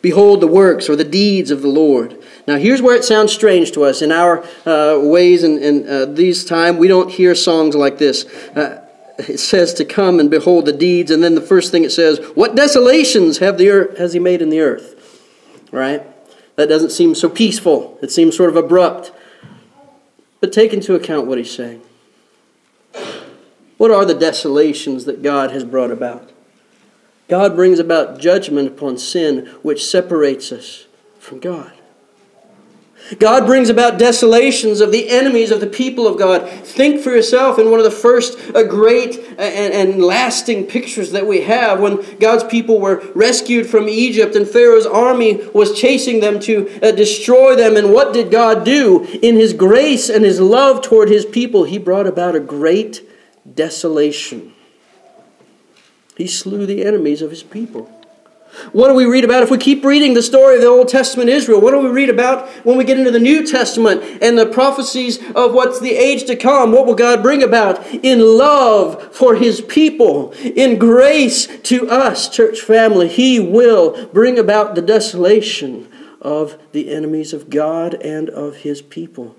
behold 0.02 0.42
the 0.42 0.48
works 0.48 0.90
or 0.90 0.96
the 0.96 1.04
deeds 1.04 1.52
of 1.52 1.62
the 1.62 1.68
Lord. 1.68 2.18
Now, 2.48 2.58
here's 2.58 2.82
where 2.82 2.96
it 2.96 3.04
sounds 3.04 3.32
strange 3.32 3.72
to 3.74 3.84
us. 3.84 4.02
In 4.02 4.12
our 4.12 4.44
uh, 4.66 5.00
ways 5.00 5.44
and 5.44 5.60
in, 5.60 5.86
in 5.86 5.90
uh, 5.90 6.06
these 6.06 6.44
time, 6.44 6.78
we 6.78 6.88
don't 6.88 7.12
hear 7.12 7.36
songs 7.36 7.76
like 7.76 8.00
this. 8.00 8.26
Uh, 8.56 8.81
it 9.30 9.40
says 9.40 9.74
to 9.76 9.86
come 9.86 10.20
and 10.20 10.30
behold 10.30 10.66
the 10.66 10.74
deeds, 10.74 11.12
and 11.12 11.24
then 11.24 11.36
the 11.36 11.42
first 11.42 11.72
thing 11.72 11.84
it 11.84 11.92
says, 11.92 12.20
What 12.36 12.56
desolations 12.56 13.40
have 13.40 13.58
the 13.58 13.70
earth, 13.70 13.98
has 13.98 14.14
he 14.14 14.20
made 14.20 14.42
in 14.42 14.50
the 14.50 14.62
earth? 14.62 14.98
Right? 15.72 16.04
That 16.56 16.68
doesn't 16.68 16.92
seem 16.92 17.16
so 17.16 17.30
peaceful. 17.30 17.98
It 18.02 18.12
seems 18.12 18.36
sort 18.36 18.50
of 18.50 18.56
abrupt. 18.56 19.12
But 20.40 20.52
take 20.52 20.74
into 20.74 20.96
account 20.96 21.28
what 21.28 21.38
he's 21.38 21.56
saying. 21.56 21.82
What 23.78 23.92
are 23.92 24.06
the 24.06 24.14
desolations 24.14 25.06
that 25.06 25.24
God 25.24 25.52
has 25.52 25.64
brought 25.64 25.92
about? 25.92 26.32
God 27.28 27.56
brings 27.56 27.80
about 27.80 28.20
judgment 28.20 28.68
upon 28.68 28.98
sin 28.98 29.48
which 29.62 29.86
separates 29.86 30.52
us 30.52 30.86
from 31.18 31.40
God. 31.40 31.74
God 33.20 33.46
brings 33.46 33.70
about 33.70 34.00
desolations 34.00 34.80
of 34.80 34.92
the 34.92 35.10
enemies 35.10 35.52
of 35.52 35.60
the 35.60 35.68
people 35.68 36.08
of 36.08 36.18
God. 36.18 36.48
Think 36.50 37.02
for 37.02 37.10
yourself 37.10 37.60
in 37.60 37.70
one 37.70 37.80
of 37.80 37.84
the 37.84 37.92
first 37.92 38.38
uh, 38.56 38.64
great 38.64 39.18
and, 39.38 39.74
and 39.74 40.04
lasting 40.04 40.68
pictures 40.68 41.12
that 41.12 41.28
we 41.28 41.42
have 41.42 41.80
when 41.80 42.18
God's 42.20 42.44
people 42.46 42.80
were 42.80 43.04
rescued 43.14 43.68
from 43.68 43.90
Egypt 43.90 44.36
and 44.36 44.48
Pharaoh's 44.48 44.86
army 44.86 45.46
was 45.54 45.80
chasing 45.80 46.20
them 46.20 46.40
to 46.42 46.70
uh, 46.82 46.92
destroy 46.92 47.56
them. 47.56 47.76
And 47.76 47.94
what 47.94 48.14
did 48.14 48.32
God 48.32 48.64
do? 48.64 49.04
In 49.22 49.36
His 49.36 49.54
grace 49.54 50.10
and 50.10 50.24
His 50.24 50.40
love 50.40 50.82
toward 50.82 51.10
His 51.10 51.26
people, 51.26 51.66
He 51.66 51.78
brought 51.78 52.08
about 52.08 52.36
a 52.36 52.40
great 52.40 53.08
desolation. 53.56 54.54
He 56.16 56.28
slew 56.28 56.66
the 56.66 56.86
enemies 56.86 57.22
of 57.22 57.32
His 57.32 57.44
people. 57.44 58.01
What 58.74 58.90
do 58.90 58.94
we 58.94 59.06
read 59.06 59.24
about 59.24 59.44
if 59.44 59.50
we 59.50 59.58
keep 59.58 59.84
reading 59.84 60.14
the 60.14 60.22
story 60.22 60.56
of 60.56 60.62
the 60.62 60.68
Old 60.68 60.88
Testament 60.88 61.30
Israel? 61.30 61.62
What 61.62 61.72
do 61.72 61.80
we 61.80 61.90
read 61.90 62.10
about 62.10 62.50
when 62.66 62.78
we 62.78 62.84
get 62.84 62.98
into 62.98 63.12
the 63.12 63.20
New 63.20 63.46
Testament 63.46 64.02
and 64.22 64.38
the 64.38 64.46
prophecies 64.46 65.20
of 65.36 65.54
what's 65.54 65.80
the 65.80 65.92
age 65.92 66.26
to 66.26 66.36
come? 66.36 66.72
What 66.72 66.86
will 66.86 66.96
God 66.96 67.22
bring 67.22 67.44
about 67.44 67.86
in 67.88 68.20
love 68.20 69.16
for 69.16 69.36
his 69.36 69.62
people, 69.62 70.32
in 70.34 70.78
grace 70.78 71.48
to 71.64 71.90
us, 71.90 72.30
church 72.30 72.62
family? 72.62 73.08
He 73.08 73.40
will 73.40 74.08
bring 74.08 74.38
about 74.38 74.76
the 74.76 74.82
desolation 74.82 75.92
of 76.22 76.58
the 76.72 76.94
enemies 76.94 77.34
of 77.34 77.50
God 77.50 77.96
and 77.96 78.30
of 78.30 78.58
his 78.58 78.82
people. 78.82 79.36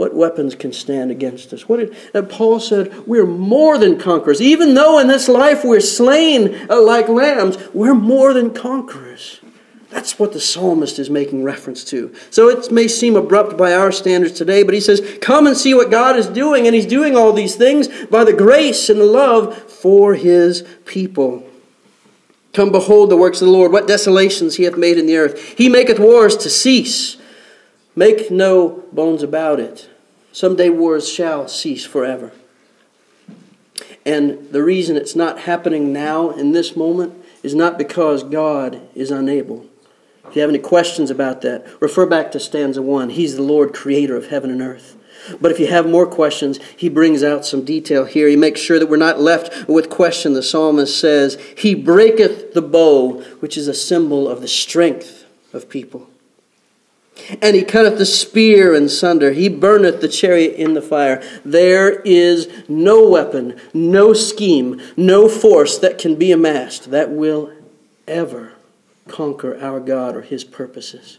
What 0.00 0.14
weapons 0.14 0.54
can 0.54 0.72
stand 0.72 1.10
against 1.10 1.52
us? 1.52 1.68
What 1.68 1.76
did, 1.76 2.30
Paul 2.30 2.58
said, 2.58 3.06
We're 3.06 3.26
more 3.26 3.76
than 3.76 3.98
conquerors. 3.98 4.40
Even 4.40 4.72
though 4.72 4.98
in 4.98 5.08
this 5.08 5.28
life 5.28 5.62
we're 5.62 5.80
slain 5.80 6.58
uh, 6.70 6.80
like 6.80 7.06
lambs, 7.10 7.58
we're 7.74 7.92
more 7.92 8.32
than 8.32 8.54
conquerors. 8.54 9.40
That's 9.90 10.18
what 10.18 10.32
the 10.32 10.40
psalmist 10.40 10.98
is 10.98 11.10
making 11.10 11.44
reference 11.44 11.84
to. 11.90 12.14
So 12.30 12.48
it 12.48 12.72
may 12.72 12.88
seem 12.88 13.14
abrupt 13.14 13.58
by 13.58 13.74
our 13.74 13.92
standards 13.92 14.38
today, 14.38 14.62
but 14.62 14.72
he 14.72 14.80
says, 14.80 15.18
Come 15.20 15.46
and 15.46 15.54
see 15.54 15.74
what 15.74 15.90
God 15.90 16.16
is 16.16 16.28
doing. 16.28 16.64
And 16.64 16.74
he's 16.74 16.86
doing 16.86 17.14
all 17.14 17.34
these 17.34 17.56
things 17.56 17.86
by 18.06 18.24
the 18.24 18.32
grace 18.32 18.88
and 18.88 18.98
the 18.98 19.04
love 19.04 19.54
for 19.54 20.14
his 20.14 20.62
people. 20.86 21.46
Come 22.54 22.72
behold 22.72 23.10
the 23.10 23.18
works 23.18 23.42
of 23.42 23.48
the 23.48 23.52
Lord, 23.52 23.70
what 23.70 23.86
desolations 23.86 24.56
he 24.56 24.62
hath 24.62 24.78
made 24.78 24.96
in 24.96 25.04
the 25.04 25.18
earth. 25.18 25.58
He 25.58 25.68
maketh 25.68 25.98
wars 25.98 26.38
to 26.38 26.48
cease. 26.48 27.18
Make 27.94 28.30
no 28.30 28.84
bones 28.92 29.22
about 29.22 29.60
it. 29.60 29.89
Someday 30.32 30.70
wars 30.70 31.08
shall 31.08 31.48
cease 31.48 31.84
forever. 31.84 32.32
And 34.06 34.50
the 34.50 34.62
reason 34.62 34.96
it's 34.96 35.16
not 35.16 35.40
happening 35.40 35.92
now 35.92 36.30
in 36.30 36.52
this 36.52 36.76
moment 36.76 37.14
is 37.42 37.54
not 37.54 37.78
because 37.78 38.22
God 38.22 38.80
is 38.94 39.10
unable. 39.10 39.66
If 40.28 40.36
you 40.36 40.42
have 40.42 40.50
any 40.50 40.58
questions 40.58 41.10
about 41.10 41.42
that, 41.42 41.66
refer 41.80 42.06
back 42.06 42.30
to 42.32 42.40
stanza 42.40 42.82
1. 42.82 43.10
He's 43.10 43.36
the 43.36 43.42
Lord, 43.42 43.74
creator 43.74 44.16
of 44.16 44.28
heaven 44.28 44.50
and 44.50 44.62
earth. 44.62 44.96
But 45.40 45.50
if 45.50 45.60
you 45.60 45.66
have 45.66 45.86
more 45.86 46.06
questions, 46.06 46.58
he 46.76 46.88
brings 46.88 47.22
out 47.22 47.44
some 47.44 47.64
detail 47.64 48.04
here. 48.04 48.28
He 48.28 48.36
makes 48.36 48.60
sure 48.60 48.78
that 48.78 48.88
we're 48.88 48.96
not 48.96 49.20
left 49.20 49.68
with 49.68 49.90
question. 49.90 50.32
The 50.32 50.42
psalmist 50.42 50.98
says, 50.98 51.34
He 51.56 51.74
breaketh 51.74 52.54
the 52.54 52.62
bow, 52.62 53.20
which 53.40 53.58
is 53.58 53.68
a 53.68 53.74
symbol 53.74 54.28
of 54.28 54.40
the 54.40 54.48
strength 54.48 55.26
of 55.52 55.68
people. 55.68 56.08
And 57.42 57.56
he 57.56 57.62
cutteth 57.62 57.98
the 57.98 58.06
spear 58.06 58.74
in 58.74 58.88
sunder. 58.88 59.32
He 59.32 59.48
burneth 59.48 60.00
the 60.00 60.08
chariot 60.08 60.54
in 60.56 60.74
the 60.74 60.82
fire. 60.82 61.22
There 61.44 62.00
is 62.00 62.48
no 62.68 63.08
weapon, 63.08 63.60
no 63.72 64.12
scheme, 64.12 64.80
no 64.96 65.28
force 65.28 65.78
that 65.78 65.98
can 65.98 66.16
be 66.16 66.32
amassed 66.32 66.90
that 66.90 67.10
will 67.10 67.52
ever 68.06 68.52
conquer 69.08 69.58
our 69.60 69.80
God 69.80 70.16
or 70.16 70.22
his 70.22 70.44
purposes. 70.44 71.18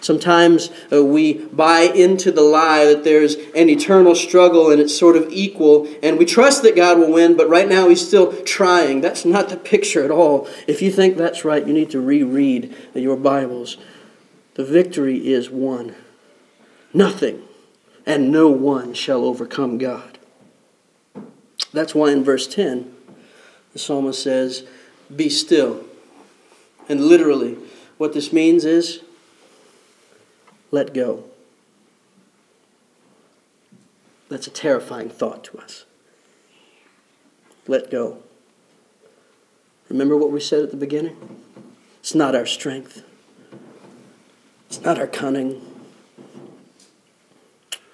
Sometimes 0.00 0.70
uh, 0.92 1.04
we 1.04 1.34
buy 1.46 1.80
into 1.80 2.30
the 2.30 2.42
lie 2.42 2.84
that 2.84 3.02
there's 3.02 3.34
an 3.56 3.68
eternal 3.68 4.14
struggle 4.14 4.70
and 4.70 4.80
it's 4.80 4.96
sort 4.96 5.16
of 5.16 5.26
equal, 5.30 5.88
and 6.02 6.18
we 6.18 6.24
trust 6.24 6.62
that 6.62 6.76
God 6.76 6.98
will 6.98 7.12
win, 7.12 7.36
but 7.36 7.48
right 7.48 7.68
now 7.68 7.88
He's 7.88 8.06
still 8.06 8.32
trying. 8.44 9.00
That's 9.00 9.24
not 9.24 9.48
the 9.48 9.56
picture 9.56 10.04
at 10.04 10.10
all. 10.10 10.48
If 10.68 10.82
you 10.82 10.92
think 10.92 11.16
that's 11.16 11.44
right, 11.44 11.66
you 11.66 11.72
need 11.72 11.90
to 11.90 12.00
reread 12.00 12.74
your 12.94 13.16
Bibles. 13.16 13.76
The 14.58 14.64
victory 14.64 15.28
is 15.28 15.48
won. 15.48 15.94
Nothing 16.92 17.44
and 18.04 18.32
no 18.32 18.48
one 18.48 18.92
shall 18.92 19.24
overcome 19.24 19.78
God. 19.78 20.18
That's 21.72 21.94
why 21.94 22.10
in 22.10 22.24
verse 22.24 22.48
10, 22.48 22.92
the 23.72 23.78
psalmist 23.78 24.20
says, 24.20 24.66
Be 25.14 25.28
still. 25.28 25.84
And 26.88 27.02
literally, 27.02 27.56
what 27.98 28.14
this 28.14 28.32
means 28.32 28.64
is, 28.64 29.04
let 30.72 30.92
go. 30.92 31.22
That's 34.28 34.48
a 34.48 34.50
terrifying 34.50 35.08
thought 35.08 35.44
to 35.44 35.58
us. 35.58 35.84
Let 37.68 37.92
go. 37.92 38.24
Remember 39.88 40.16
what 40.16 40.32
we 40.32 40.40
said 40.40 40.64
at 40.64 40.72
the 40.72 40.76
beginning? 40.76 41.44
It's 42.00 42.16
not 42.16 42.34
our 42.34 42.44
strength. 42.44 43.04
It's 44.68 44.80
not 44.82 44.98
our 44.98 45.06
cunning. 45.06 45.64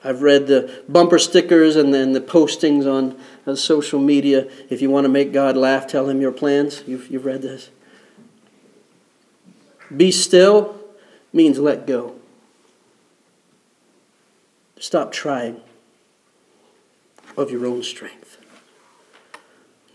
I've 0.02 0.20
read 0.20 0.48
the 0.48 0.82
bumper 0.86 1.18
stickers 1.18 1.76
and 1.76 1.94
then 1.94 2.12
the 2.12 2.20
postings 2.20 2.84
on 2.86 3.56
social 3.56 3.98
media. 3.98 4.50
If 4.68 4.82
you 4.82 4.90
want 4.90 5.06
to 5.06 5.08
make 5.08 5.32
God 5.32 5.56
laugh, 5.56 5.86
tell 5.86 6.10
him 6.10 6.20
your 6.20 6.32
plans. 6.32 6.82
You've, 6.86 7.08
you've 7.08 7.24
read 7.24 7.40
this. 7.40 7.70
Be 9.94 10.10
still 10.10 10.78
means 11.32 11.58
let 11.58 11.86
go. 11.86 12.16
Stop 14.78 15.12
trying 15.12 15.62
of 17.36 17.50
your 17.50 17.64
own 17.64 17.82
strength. 17.82 18.38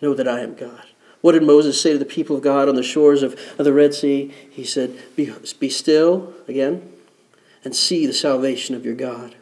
Know 0.01 0.13
that 0.13 0.27
I 0.27 0.39
am 0.39 0.55
God. 0.55 0.85
What 1.21 1.33
did 1.33 1.43
Moses 1.43 1.81
say 1.81 1.91
to 1.91 1.97
the 1.97 2.05
people 2.05 2.37
of 2.37 2.41
God 2.41 2.69
on 2.69 2.75
the 2.75 2.83
shores 2.83 3.23
of, 3.23 3.33
of 3.57 3.65
the 3.65 3.73
Red 3.73 3.93
Sea? 3.93 4.33
He 4.49 4.63
said, 4.63 4.97
be, 5.15 5.33
be 5.59 5.69
still, 5.69 6.33
again, 6.47 6.93
and 7.63 7.75
see 7.75 8.05
the 8.05 8.13
salvation 8.13 8.73
of 8.73 8.85
your 8.85 8.95
God. 8.95 9.35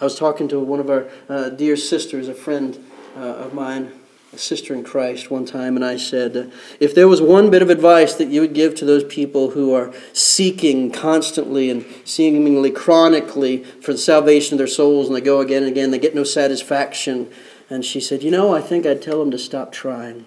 I 0.00 0.04
was 0.04 0.16
talking 0.16 0.48
to 0.48 0.60
one 0.60 0.80
of 0.80 0.88
our 0.88 1.08
uh, 1.28 1.48
dear 1.50 1.76
sisters, 1.76 2.28
a 2.28 2.34
friend 2.34 2.82
uh, 3.16 3.20
of 3.20 3.52
mine, 3.52 3.92
a 4.32 4.38
sister 4.38 4.72
in 4.72 4.84
Christ, 4.84 5.28
one 5.28 5.44
time, 5.44 5.74
and 5.74 5.84
I 5.84 5.96
said, 5.96 6.36
uh, 6.36 6.44
if 6.78 6.94
there 6.94 7.08
was 7.08 7.20
one 7.20 7.50
bit 7.50 7.62
of 7.62 7.68
advice 7.68 8.14
that 8.14 8.28
you 8.28 8.40
would 8.40 8.54
give 8.54 8.76
to 8.76 8.84
those 8.84 9.02
people 9.02 9.50
who 9.50 9.74
are 9.74 9.92
seeking 10.12 10.92
constantly 10.92 11.68
and 11.68 11.84
seemingly 12.04 12.70
chronically 12.70 13.64
for 13.64 13.92
the 13.92 13.98
salvation 13.98 14.54
of 14.54 14.58
their 14.58 14.68
souls, 14.68 15.08
and 15.08 15.16
they 15.16 15.20
go 15.20 15.40
again 15.40 15.64
and 15.64 15.72
again, 15.72 15.90
they 15.90 15.98
get 15.98 16.14
no 16.14 16.22
satisfaction, 16.22 17.28
and 17.68 17.84
she 17.84 18.00
said, 18.00 18.22
you 18.22 18.30
know, 18.30 18.54
I 18.54 18.60
think 18.60 18.86
I'd 18.86 19.02
tell 19.02 19.18
them 19.18 19.32
to 19.32 19.38
stop 19.38 19.72
trying. 19.72 20.26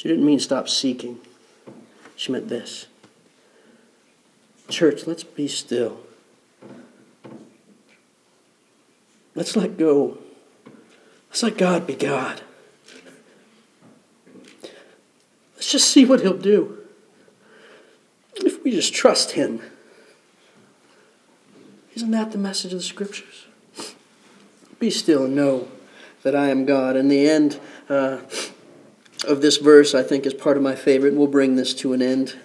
She 0.00 0.08
didn't 0.08 0.24
mean 0.24 0.40
stop 0.40 0.66
seeking. 0.66 1.20
She 2.16 2.32
meant 2.32 2.48
this. 2.48 2.86
Church, 4.70 5.06
let's 5.06 5.24
be 5.24 5.46
still. 5.46 6.00
Let's 9.34 9.56
let 9.56 9.76
go. 9.76 10.16
Let's 11.28 11.42
let 11.42 11.58
God 11.58 11.86
be 11.86 11.94
God. 11.96 12.40
Let's 15.56 15.70
just 15.70 15.90
see 15.90 16.06
what 16.06 16.22
He'll 16.22 16.32
do. 16.32 16.78
If 18.36 18.64
we 18.64 18.70
just 18.70 18.94
trust 18.94 19.32
Him. 19.32 19.60
Isn't 21.94 22.12
that 22.12 22.32
the 22.32 22.38
message 22.38 22.72
of 22.72 22.78
the 22.78 22.84
Scriptures? 22.84 23.44
Be 24.78 24.88
still 24.88 25.26
and 25.26 25.36
know 25.36 25.68
that 26.22 26.34
I 26.34 26.48
am 26.48 26.64
God. 26.64 26.96
In 26.96 27.08
the 27.08 27.28
end, 27.28 27.60
uh, 27.90 28.20
of 29.24 29.42
this 29.42 29.58
verse, 29.58 29.94
I 29.94 30.02
think, 30.02 30.26
is 30.26 30.34
part 30.34 30.56
of 30.56 30.62
my 30.62 30.74
favorite. 30.74 31.14
We'll 31.14 31.26
bring 31.26 31.56
this 31.56 31.74
to 31.74 31.92
an 31.92 32.02
end. 32.02 32.36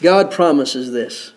God 0.00 0.30
promises 0.30 0.92
this 0.92 1.32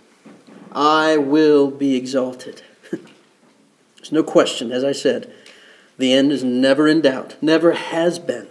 I 0.71 1.17
will 1.17 1.71
be 1.71 1.95
exalted. 1.95 2.61
There's 2.91 4.11
no 4.11 4.23
question, 4.23 4.71
as 4.71 4.83
I 4.83 4.91
said, 4.91 5.33
the 5.97 6.13
end 6.13 6.31
is 6.31 6.43
never 6.43 6.87
in 6.87 7.01
doubt, 7.01 7.35
never 7.41 7.73
has 7.73 8.19
been. 8.19 8.47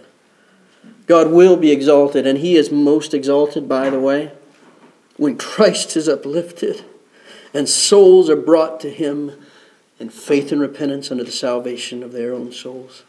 God 1.05 1.31
will 1.31 1.55
be 1.55 1.71
exalted, 1.71 2.27
and 2.27 2.39
He 2.39 2.55
is 2.55 2.71
most 2.71 3.13
exalted, 3.13 3.69
by 3.69 3.89
the 3.89 3.99
way, 3.99 4.33
when 5.15 5.37
Christ 5.37 5.95
is 5.95 6.09
uplifted 6.09 6.83
and 7.53 7.67
souls 7.67 8.29
are 8.29 8.35
brought 8.35 8.79
to 8.81 8.89
Him 8.89 9.31
in 9.99 10.09
faith 10.09 10.51
and 10.51 10.61
repentance 10.61 11.09
unto 11.09 11.23
the 11.23 11.31
salvation 11.31 12.03
of 12.03 12.11
their 12.11 12.33
own 12.33 12.51
souls. 12.51 13.03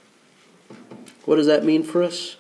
What 1.25 1.37
does 1.37 1.47
that 1.47 1.65
mean 1.65 1.83
for 1.83 2.03
us? 2.03 2.37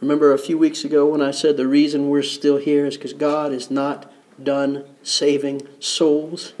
Remember 0.00 0.32
a 0.32 0.38
few 0.38 0.56
weeks 0.56 0.84
ago 0.84 1.06
when 1.06 1.20
I 1.20 1.32
said 1.32 1.56
the 1.56 1.66
reason 1.66 2.08
we're 2.08 2.22
still 2.22 2.56
here 2.56 2.86
is 2.86 2.96
because 2.96 3.12
God 3.12 3.52
is 3.52 3.70
not 3.70 4.10
done 4.40 4.84
saving 5.02 5.62
souls? 5.80 6.52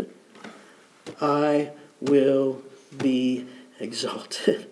I 1.20 1.70
will 2.00 2.62
be 2.96 3.46
exalted. 3.78 4.66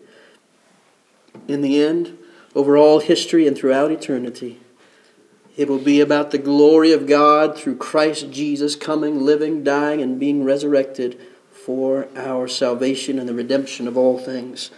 In 1.48 1.60
the 1.60 1.80
end, 1.80 2.18
over 2.54 2.76
all 2.76 3.00
history 3.00 3.46
and 3.46 3.56
throughout 3.56 3.90
eternity, 3.90 4.60
It 5.56 5.68
will 5.68 5.78
be 5.78 6.00
about 6.00 6.32
the 6.32 6.38
glory 6.38 6.92
of 6.92 7.06
God 7.06 7.58
through 7.58 7.76
Christ 7.76 8.30
Jesus 8.30 8.76
coming, 8.76 9.24
living, 9.24 9.64
dying, 9.64 10.02
and 10.02 10.20
being 10.20 10.44
resurrected 10.44 11.18
for 11.50 12.08
our 12.14 12.46
salvation 12.46 13.18
and 13.18 13.26
the 13.26 13.34
redemption 13.34 13.88
of 13.88 13.96
all 13.96 14.18
things. 14.18 14.70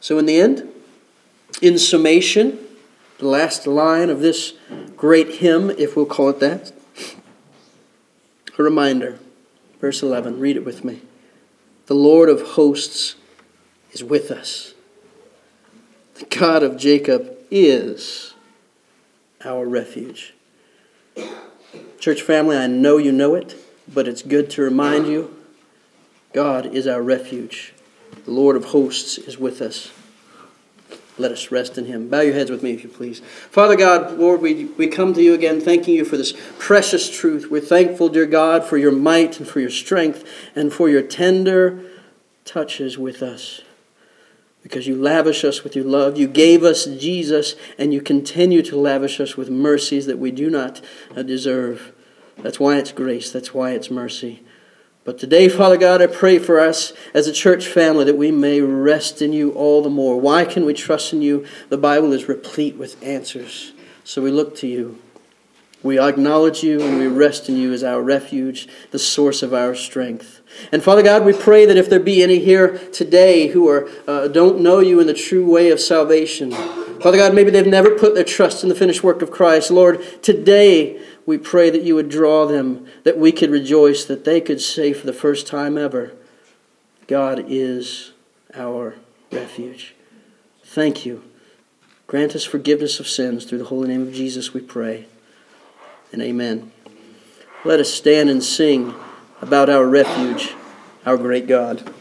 So, 0.00 0.18
in 0.18 0.26
the 0.26 0.38
end, 0.38 0.68
in 1.62 1.78
summation, 1.78 2.58
the 3.22 3.28
last 3.28 3.68
line 3.68 4.10
of 4.10 4.18
this 4.18 4.54
great 4.96 5.36
hymn, 5.36 5.70
if 5.70 5.94
we'll 5.94 6.04
call 6.04 6.28
it 6.28 6.40
that, 6.40 6.72
a 8.58 8.62
reminder. 8.62 9.20
Verse 9.80 10.02
11, 10.02 10.40
read 10.40 10.56
it 10.56 10.64
with 10.64 10.84
me. 10.84 11.02
The 11.86 11.94
Lord 11.94 12.28
of 12.28 12.42
hosts 12.42 13.14
is 13.92 14.02
with 14.02 14.32
us. 14.32 14.74
The 16.16 16.24
God 16.24 16.64
of 16.64 16.76
Jacob 16.76 17.36
is 17.48 18.34
our 19.44 19.66
refuge. 19.66 20.34
Church 22.00 22.22
family, 22.22 22.56
I 22.56 22.66
know 22.66 22.96
you 22.96 23.12
know 23.12 23.36
it, 23.36 23.54
but 23.86 24.08
it's 24.08 24.22
good 24.22 24.50
to 24.50 24.62
remind 24.62 25.06
you 25.06 25.32
God 26.32 26.66
is 26.66 26.88
our 26.88 27.00
refuge. 27.00 27.72
The 28.24 28.32
Lord 28.32 28.56
of 28.56 28.64
hosts 28.66 29.16
is 29.16 29.38
with 29.38 29.62
us. 29.62 29.92
Let 31.18 31.30
us 31.30 31.50
rest 31.50 31.76
in 31.76 31.84
him. 31.84 32.08
Bow 32.08 32.22
your 32.22 32.34
heads 32.34 32.50
with 32.50 32.62
me, 32.62 32.72
if 32.72 32.82
you 32.82 32.88
please. 32.88 33.20
Father 33.50 33.76
God, 33.76 34.18
Lord, 34.18 34.40
we, 34.40 34.64
we 34.64 34.86
come 34.86 35.12
to 35.12 35.22
you 35.22 35.34
again 35.34 35.60
thanking 35.60 35.94
you 35.94 36.06
for 36.06 36.16
this 36.16 36.32
precious 36.58 37.10
truth. 37.10 37.50
We're 37.50 37.60
thankful, 37.60 38.08
dear 38.08 38.24
God, 38.24 38.64
for 38.64 38.78
your 38.78 38.92
might 38.92 39.38
and 39.38 39.46
for 39.46 39.60
your 39.60 39.70
strength 39.70 40.26
and 40.56 40.72
for 40.72 40.88
your 40.88 41.02
tender 41.02 41.84
touches 42.46 42.96
with 42.96 43.22
us. 43.22 43.60
Because 44.62 44.86
you 44.86 44.96
lavish 44.96 45.44
us 45.44 45.64
with 45.64 45.76
your 45.76 45.84
love. 45.84 46.16
You 46.16 46.28
gave 46.28 46.62
us 46.62 46.86
Jesus, 46.86 47.56
and 47.76 47.92
you 47.92 48.00
continue 48.00 48.62
to 48.62 48.76
lavish 48.76 49.20
us 49.20 49.36
with 49.36 49.50
mercies 49.50 50.06
that 50.06 50.18
we 50.18 50.30
do 50.30 50.48
not 50.48 50.80
uh, 51.14 51.22
deserve. 51.22 51.92
That's 52.38 52.60
why 52.60 52.78
it's 52.78 52.92
grace. 52.92 53.30
That's 53.30 53.52
why 53.52 53.72
it's 53.72 53.90
mercy. 53.90 54.42
But 55.04 55.18
today, 55.18 55.48
Father 55.48 55.76
God, 55.76 56.00
I 56.00 56.06
pray 56.06 56.38
for 56.38 56.60
us 56.60 56.92
as 57.12 57.26
a 57.26 57.32
church 57.32 57.66
family 57.66 58.04
that 58.04 58.16
we 58.16 58.30
may 58.30 58.60
rest 58.60 59.20
in 59.20 59.32
you 59.32 59.50
all 59.52 59.82
the 59.82 59.90
more. 59.90 60.20
Why 60.20 60.44
can 60.44 60.64
we 60.64 60.74
trust 60.74 61.12
in 61.12 61.22
you? 61.22 61.44
The 61.70 61.78
Bible 61.78 62.12
is 62.12 62.28
replete 62.28 62.76
with 62.76 63.02
answers. 63.02 63.72
So 64.04 64.22
we 64.22 64.30
look 64.30 64.54
to 64.58 64.68
you. 64.68 65.00
We 65.82 65.98
acknowledge 65.98 66.62
you 66.62 66.80
and 66.80 66.98
we 66.98 67.08
rest 67.08 67.48
in 67.48 67.56
you 67.56 67.72
as 67.72 67.82
our 67.82 68.00
refuge, 68.00 68.68
the 68.92 68.98
source 68.98 69.42
of 69.42 69.52
our 69.52 69.74
strength. 69.74 70.40
And 70.70 70.82
Father 70.82 71.02
God, 71.02 71.24
we 71.24 71.32
pray 71.32 71.66
that 71.66 71.76
if 71.76 71.90
there 71.90 71.98
be 71.98 72.22
any 72.22 72.38
here 72.38 72.78
today 72.90 73.48
who 73.48 73.68
are, 73.68 73.88
uh, 74.06 74.28
don't 74.28 74.60
know 74.60 74.78
you 74.78 75.00
in 75.00 75.06
the 75.06 75.14
true 75.14 75.50
way 75.50 75.70
of 75.70 75.80
salvation, 75.80 76.52
Father 76.52 77.16
God, 77.16 77.34
maybe 77.34 77.50
they've 77.50 77.66
never 77.66 77.90
put 77.98 78.14
their 78.14 78.22
trust 78.22 78.62
in 78.62 78.68
the 78.68 78.74
finished 78.76 79.02
work 79.02 79.22
of 79.22 79.32
Christ. 79.32 79.72
Lord, 79.72 80.22
today 80.22 81.02
we 81.26 81.36
pray 81.36 81.68
that 81.70 81.82
you 81.82 81.96
would 81.96 82.08
draw 82.08 82.46
them, 82.46 82.86
that 83.02 83.18
we 83.18 83.32
could 83.32 83.50
rejoice, 83.50 84.04
that 84.04 84.24
they 84.24 84.40
could 84.40 84.60
say 84.60 84.92
for 84.92 85.06
the 85.06 85.12
first 85.12 85.48
time 85.48 85.76
ever, 85.76 86.12
God 87.08 87.44
is 87.48 88.12
our 88.54 88.94
refuge. 89.32 89.94
Thank 90.62 91.04
you. 91.04 91.24
Grant 92.06 92.36
us 92.36 92.44
forgiveness 92.44 93.00
of 93.00 93.08
sins 93.08 93.44
through 93.44 93.58
the 93.58 93.64
holy 93.64 93.88
name 93.88 94.02
of 94.02 94.12
Jesus, 94.12 94.54
we 94.54 94.60
pray. 94.60 95.06
And 96.12 96.22
amen. 96.22 96.70
Let 97.64 97.80
us 97.80 97.92
stand 97.92 98.28
and 98.28 98.42
sing 98.42 98.94
about 99.40 99.68
our 99.68 99.86
refuge, 99.86 100.54
our 101.06 101.16
great 101.16 101.46
God. 101.46 101.92